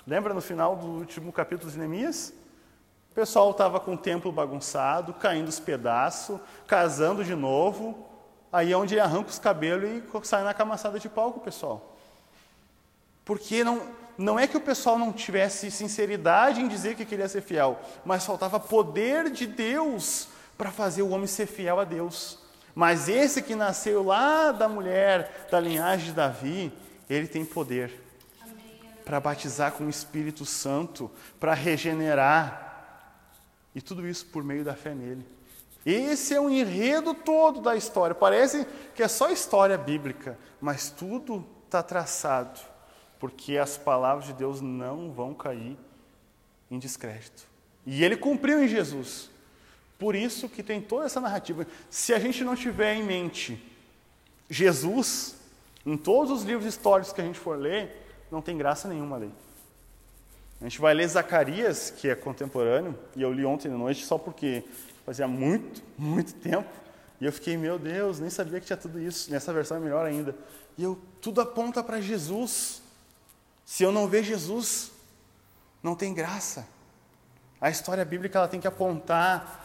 [0.07, 2.33] Lembra no final do último capítulo de Neemias?
[3.11, 8.07] O pessoal estava com o templo bagunçado, caindo os pedaços, casando de novo.
[8.51, 11.95] Aí é onde ele arranca os cabelos e sai na camaçada de palco, pessoal.
[13.27, 13.83] Porque não,
[14.17, 18.25] não é que o pessoal não tivesse sinceridade em dizer que queria ser fiel, mas
[18.25, 22.39] faltava poder de Deus para fazer o homem ser fiel a Deus.
[22.75, 26.73] Mas esse que nasceu lá da mulher, da linhagem de Davi,
[27.09, 28.03] ele tem poder
[29.05, 32.63] para batizar com o Espírito Santo, para regenerar.
[33.75, 35.27] E tudo isso por meio da fé nele.
[35.85, 38.15] Esse é o enredo todo da história.
[38.15, 42.59] Parece que é só história bíblica, mas tudo está traçado,
[43.19, 45.77] porque as palavras de Deus não vão cair
[46.71, 47.47] em descrédito.
[47.85, 49.31] E ele cumpriu em Jesus.
[49.99, 51.67] Por isso que tem toda essa narrativa.
[51.89, 53.63] Se a gente não tiver em mente
[54.51, 55.37] Jesus,
[55.87, 59.31] em todos os livros históricos que a gente for ler, não tem graça nenhuma ler.
[60.61, 64.17] A gente vai ler Zacarias, que é contemporâneo, e eu li ontem de noite só
[64.17, 64.65] porque
[65.05, 66.71] fazia muito, muito tempo,
[67.21, 69.31] e eu fiquei, meu Deus, nem sabia que tinha tudo isso.
[69.31, 70.35] Nessa versão é melhor ainda.
[70.77, 72.83] E eu, tudo aponta para Jesus.
[73.65, 74.91] Se eu não ver Jesus,
[75.83, 76.67] não tem graça.
[77.61, 79.64] A história bíblica ela tem que apontar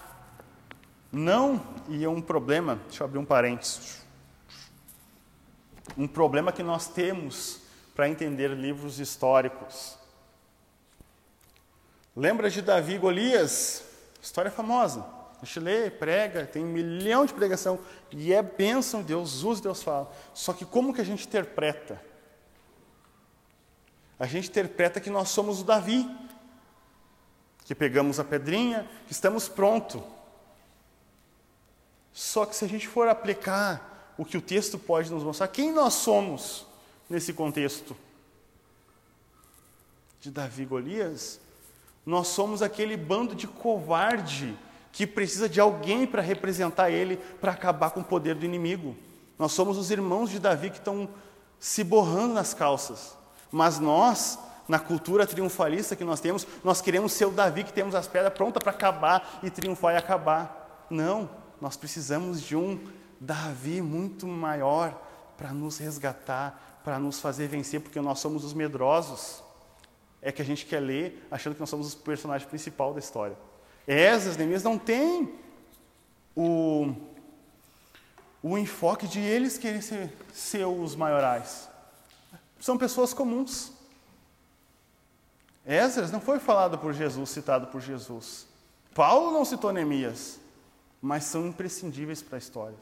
[1.12, 4.05] não, e é um problema, deixa eu abrir um parênteses.
[5.97, 7.62] Um problema que nós temos
[7.95, 9.97] para entender livros históricos.
[12.16, 13.84] Lembra de Davi e Golias?
[14.22, 15.05] História famosa.
[15.41, 17.80] A gente lê, prega, tem um milhão de pregação
[18.12, 20.12] e é bênção, Deus usa, Deus fala.
[20.34, 22.01] Só que como que a gente interpreta?
[24.20, 26.10] A gente interpreta que nós somos o Davi,
[27.64, 30.03] que pegamos a pedrinha, que estamos pronto.
[32.14, 35.72] Só que se a gente for aplicar o que o texto pode nos mostrar, quem
[35.72, 36.66] nós somos
[37.10, 37.95] nesse contexto
[40.20, 41.39] de Davi e Golias,
[42.05, 44.57] nós somos aquele bando de covarde
[44.91, 48.95] que precisa de alguém para representar ele, para acabar com o poder do inimigo.
[49.38, 51.07] Nós somos os irmãos de Davi que estão
[51.60, 53.16] se borrando nas calças.
[53.51, 54.38] Mas nós,
[54.68, 58.34] na cultura triunfalista que nós temos, nós queremos ser o Davi que temos as pedras
[58.34, 60.88] prontas para acabar e triunfar e acabar.
[60.89, 61.30] Não,
[61.62, 62.80] nós precisamos de um
[63.20, 64.99] Davi muito maior
[65.38, 69.43] para nos resgatar, para nos fazer vencer, porque nós somos os medrosos.
[70.22, 73.38] É que a gente quer ler achando que nós somos o personagem principal da história.
[73.88, 75.34] Esas, Neemias não tem
[76.36, 76.93] o,
[78.41, 81.70] o enfoque de eles querem ser, ser os maiorais.
[82.60, 83.72] São pessoas comuns.
[85.66, 88.47] Esdras não foi falado por Jesus, citado por Jesus.
[88.93, 90.39] Paulo não citou Neemias
[91.02, 92.78] mas são imprescindíveis para a história.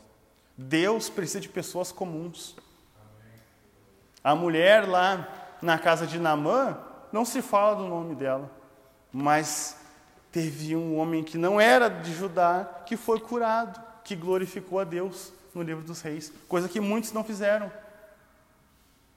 [0.57, 2.55] Deus precisa de pessoas comuns.
[4.23, 6.77] A mulher lá na casa de Namã,
[7.11, 8.51] não se fala do nome dela,
[9.11, 9.77] mas
[10.31, 15.31] teve um homem que não era de Judá que foi curado, que glorificou a Deus
[15.53, 17.71] no livro dos reis, coisa que muitos não fizeram.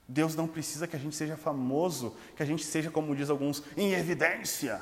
[0.07, 3.63] Deus não precisa que a gente seja famoso, que a gente seja, como diz alguns,
[3.77, 4.81] em evidência.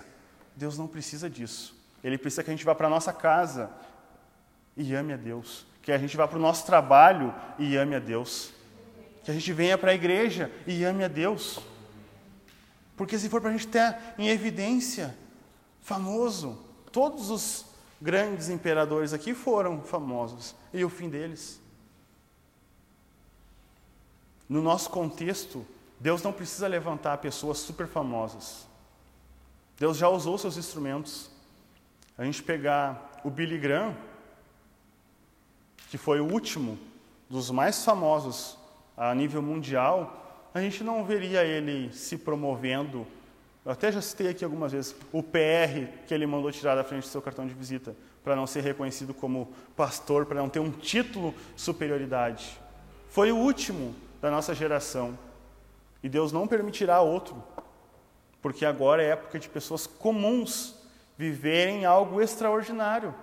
[0.55, 1.75] Deus não precisa disso.
[2.03, 3.69] Ele precisa que a gente vá para a nossa casa,
[4.79, 5.67] e ame a Deus.
[5.83, 8.51] Que a gente vá para o nosso trabalho e ame a Deus.
[9.23, 11.59] Que a gente venha para a igreja e ame a Deus.
[12.95, 15.15] Porque se for para a gente ter em evidência,
[15.81, 16.57] famoso,
[16.91, 17.65] todos os
[18.01, 20.55] grandes imperadores aqui foram famosos.
[20.73, 21.59] E o fim deles?
[24.47, 25.65] No nosso contexto,
[25.99, 28.65] Deus não precisa levantar pessoas super famosas.
[29.77, 31.29] Deus já usou seus instrumentos.
[32.17, 33.95] A gente pegar o Billy Graham,
[35.89, 36.77] que foi o último
[37.29, 38.57] dos mais famosos
[38.95, 43.05] a nível mundial, a gente não veria ele se promovendo.
[43.65, 47.03] Eu até já citei aqui algumas vezes o PR que ele mandou tirar da frente
[47.03, 50.71] do seu cartão de visita, para não ser reconhecido como pastor, para não ter um
[50.71, 52.59] título superioridade.
[53.09, 55.17] Foi o último da nossa geração.
[56.03, 57.43] E Deus não permitirá outro,
[58.41, 60.75] porque agora é época de pessoas comuns
[61.17, 63.13] viverem algo extraordinário.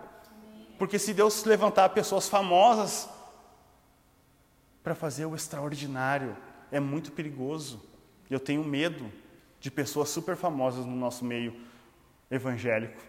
[0.79, 3.09] Porque se Deus levantar pessoas famosas
[4.83, 6.37] para fazer o extraordinário,
[6.71, 7.83] é muito perigoso.
[8.31, 9.11] Eu tenho medo
[9.61, 11.61] de pessoas super famosas no nosso meio
[12.31, 13.01] evangélico.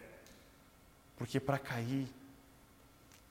[1.17, 2.07] Porque para cair,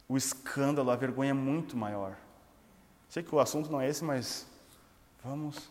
[0.08, 2.16] o escândalo, a vergonha é muito maior.
[3.08, 4.46] Sei que o assunto não é esse, mas
[5.24, 5.70] vamos.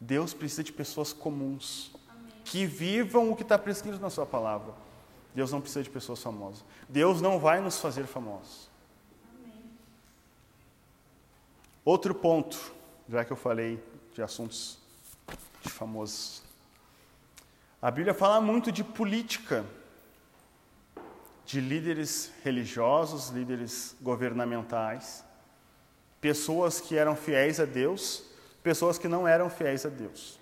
[0.00, 2.32] Deus precisa de pessoas comuns Amém.
[2.44, 4.74] que vivam o que está prescrito na Sua palavra.
[5.34, 6.64] Deus não precisa de pessoas famosas.
[6.88, 8.68] Deus não vai nos fazer famosos.
[9.34, 9.62] Amém.
[11.84, 12.72] Outro ponto,
[13.08, 13.82] já que eu falei
[14.14, 14.78] de assuntos
[15.62, 16.42] de famosos.
[17.80, 19.64] A Bíblia fala muito de política.
[21.44, 25.22] de líderes religiosos, líderes governamentais,
[26.20, 28.24] pessoas que eram fiéis a Deus,
[28.62, 30.38] pessoas que não eram fiéis a Deus.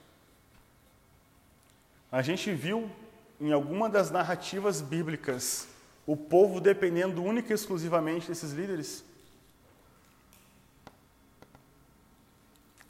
[2.13, 2.89] A gente viu
[3.41, 5.67] em alguma das narrativas bíblicas
[6.07, 9.05] o povo dependendo única e exclusivamente desses líderes?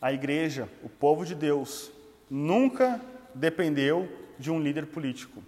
[0.00, 1.90] A igreja, o povo de Deus,
[2.28, 3.00] nunca
[3.34, 5.42] dependeu de um líder político.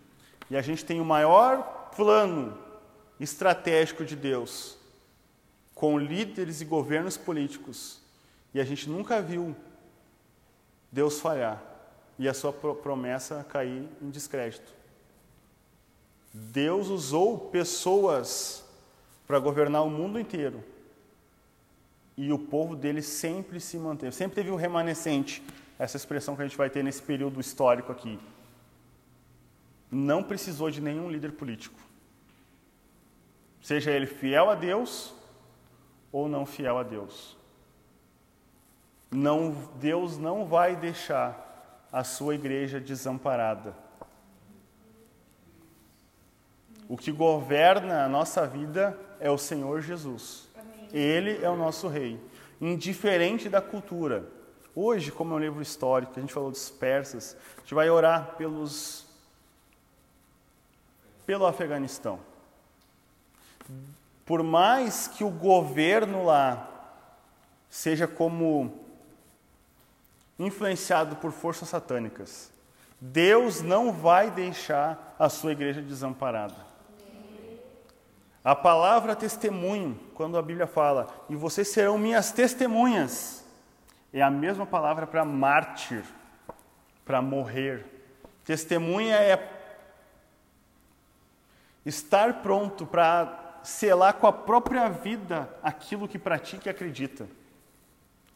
[0.50, 2.56] E a gente tem o maior plano
[3.18, 4.76] estratégico de Deus
[5.74, 8.00] com líderes e governos políticos.
[8.52, 9.56] E a gente nunca viu
[10.90, 11.62] Deus falhar
[12.18, 14.81] e a sua promessa cair em descrédito.
[16.32, 18.64] Deus usou pessoas
[19.26, 20.62] para governar o mundo inteiro.
[22.16, 25.42] E o povo dele sempre se manteve, sempre teve um remanescente,
[25.78, 28.18] essa expressão que a gente vai ter nesse período histórico aqui.
[29.90, 31.78] Não precisou de nenhum líder político.
[33.60, 35.14] Seja ele fiel a Deus
[36.10, 37.36] ou não fiel a Deus.
[39.10, 43.76] Não, Deus não vai deixar a sua igreja desamparada.
[46.92, 50.46] O que governa a nossa vida é o Senhor Jesus.
[50.92, 52.20] Ele é o nosso rei,
[52.60, 54.28] indiferente da cultura.
[54.74, 58.34] Hoje, como é um livro histórico, a gente falou dos persas, a gente vai orar
[58.36, 59.06] pelos
[61.24, 62.20] pelo Afeganistão.
[64.26, 66.68] Por mais que o governo lá
[67.70, 68.84] seja como
[70.38, 72.52] influenciado por forças satânicas,
[73.00, 76.70] Deus não vai deixar a sua igreja desamparada.
[78.44, 83.44] A palavra testemunho, quando a Bíblia fala, e vocês serão minhas testemunhas,
[84.12, 86.02] é a mesma palavra para mártir,
[87.04, 87.86] para morrer.
[88.44, 89.48] Testemunha é
[91.86, 97.28] estar pronto para selar com a própria vida aquilo que pratica e acredita.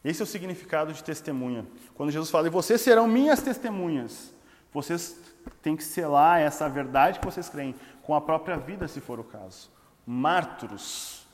[0.05, 1.65] Esse é o significado de testemunha.
[1.95, 4.33] Quando Jesus fala, e vocês serão minhas testemunhas,
[4.71, 5.19] vocês
[5.61, 9.23] têm que selar essa verdade que vocês creem com a própria vida, se for o
[9.23, 9.75] caso
[10.07, 11.27] mártires,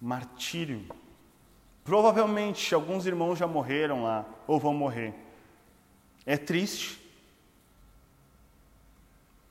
[0.00, 0.86] martírio.
[1.84, 5.14] Provavelmente alguns irmãos já morreram lá ou vão morrer.
[6.24, 6.98] É triste.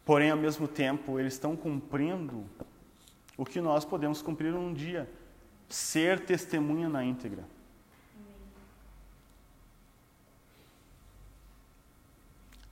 [0.03, 2.43] Porém, ao mesmo tempo, eles estão cumprindo
[3.37, 5.09] o que nós podemos cumprir um dia:
[5.69, 7.43] ser testemunha na íntegra.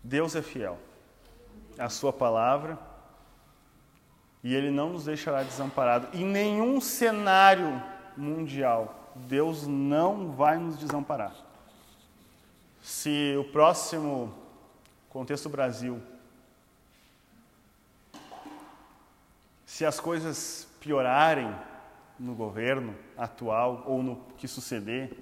[0.04, 0.78] Deus é fiel.
[1.78, 2.78] A sua palavra
[4.44, 6.10] e Ele não nos deixará desamparado.
[6.14, 7.82] Em nenhum cenário
[8.18, 11.34] mundial, Deus não vai nos desamparar.
[12.82, 14.34] Se o próximo
[15.10, 16.02] contexto Brasil,
[19.66, 21.56] se as coisas piorarem
[22.20, 25.16] no governo atual ou no que suceder,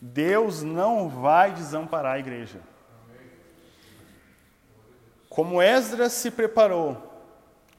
[0.00, 2.60] Deus não vai desamparar a igreja.
[5.30, 7.09] Como Esdras se preparou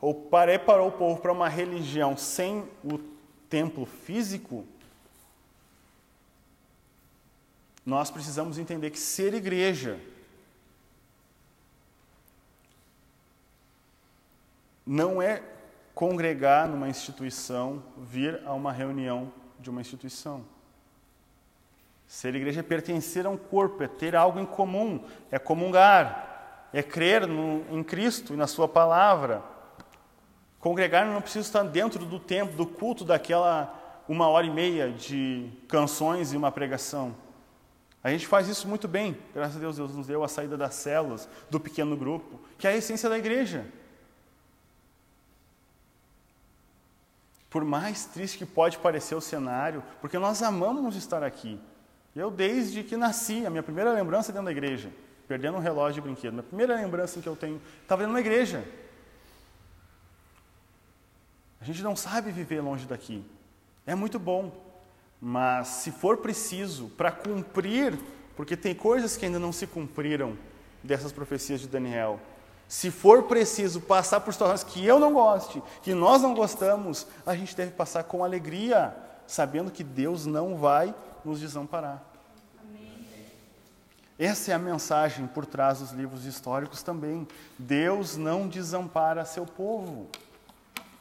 [0.02, 2.98] ou preparou o povo para uma religião sem o
[3.48, 4.66] templo físico,
[7.86, 10.00] nós precisamos entender que ser igreja
[14.86, 15.44] não é
[15.94, 20.44] congregar numa instituição, vir a uma reunião de uma instituição.
[22.08, 26.82] Ser igreja é pertencer a um corpo, é ter algo em comum, é comungar, é
[26.84, 29.51] crer no, em Cristo e na Sua palavra.
[30.62, 35.50] Congregar não precisa estar dentro do tempo, do culto daquela uma hora e meia de
[35.68, 37.16] canções e uma pregação.
[38.04, 40.76] A gente faz isso muito bem, graças a Deus, Deus nos deu a saída das
[40.76, 43.66] células, do pequeno grupo, que é a essência da igreja.
[47.50, 51.60] Por mais triste que pode parecer o cenário, porque nós amamos estar aqui.
[52.16, 54.90] Eu, desde que nasci, a minha primeira lembrança dentro da igreja,
[55.28, 58.64] perdendo um relógio de brinquedo, a primeira lembrança que eu tenho, estava dentro da igreja.
[61.62, 63.24] A gente não sabe viver longe daqui.
[63.86, 64.52] É muito bom,
[65.22, 67.98] mas se for preciso para cumprir,
[68.36, 70.36] porque tem coisas que ainda não se cumpriram
[70.84, 72.20] dessas profecias de Daniel.
[72.68, 77.36] Se for preciso passar por situações que eu não goste, que nós não gostamos, a
[77.36, 78.96] gente deve passar com alegria,
[79.28, 82.02] sabendo que Deus não vai nos desamparar.
[82.60, 83.06] Amém.
[84.18, 87.28] Essa é a mensagem por trás dos livros históricos também.
[87.60, 90.10] Deus não desampara seu povo.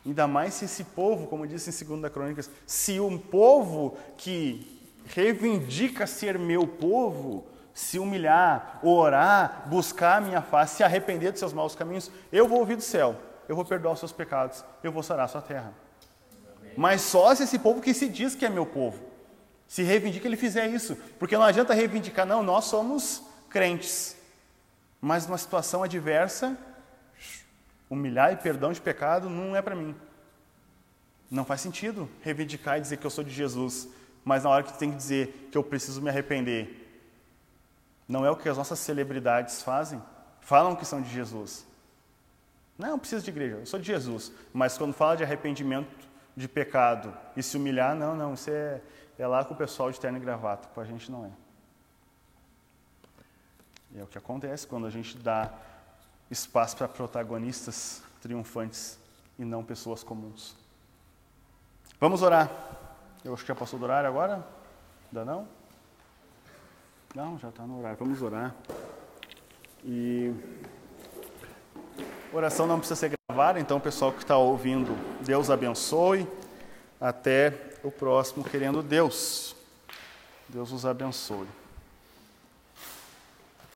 [0.04, 6.06] Ainda mais se esse povo, como disse em 2 Crônicas, se um povo que reivindica
[6.06, 7.44] ser meu povo,
[7.74, 12.58] se humilhar, orar, buscar a minha face, se arrepender dos seus maus caminhos, eu vou
[12.60, 13.16] ouvir do céu.
[13.48, 15.74] eu vou perdoar os seus pecados, eu vou sarar a sua terra.
[16.76, 19.02] Mas só se esse povo que se diz que é meu povo,
[19.66, 24.16] se reivindica ele fizer isso, porque não adianta reivindicar, não, nós somos crentes,
[25.00, 26.56] mas numa situação adversa,
[27.90, 29.94] humilhar e perdão de pecado não é para mim.
[31.28, 33.88] Não faz sentido reivindicar e dizer que eu sou de Jesus,
[34.24, 36.76] mas na hora que tem que dizer que eu preciso me arrepender,
[38.08, 40.02] não é o que as nossas celebridades fazem?
[40.40, 41.66] Falam que são de Jesus.
[42.78, 44.32] Não, não preciso de igreja, eu sou de Jesus.
[44.52, 48.80] Mas quando fala de arrependimento de pecado e se humilhar, não, não, isso é,
[49.18, 51.30] é lá com o pessoal de terno e gravata, com a gente não é.
[53.92, 55.52] E é o que acontece quando a gente dá
[56.30, 58.98] espaço para protagonistas triunfantes
[59.38, 60.54] e não pessoas comuns.
[61.98, 62.50] Vamos orar.
[63.24, 64.46] Eu acho que já passou do horário agora?
[65.08, 65.48] Ainda não?
[67.14, 67.98] Não, já está no horário.
[67.98, 68.54] Vamos orar.
[69.84, 70.32] E
[72.32, 76.26] oração não precisa ser gravada, então pessoal que está ouvindo, Deus abençoe.
[77.00, 79.56] Até o próximo, querendo Deus.
[80.48, 81.48] Deus os abençoe.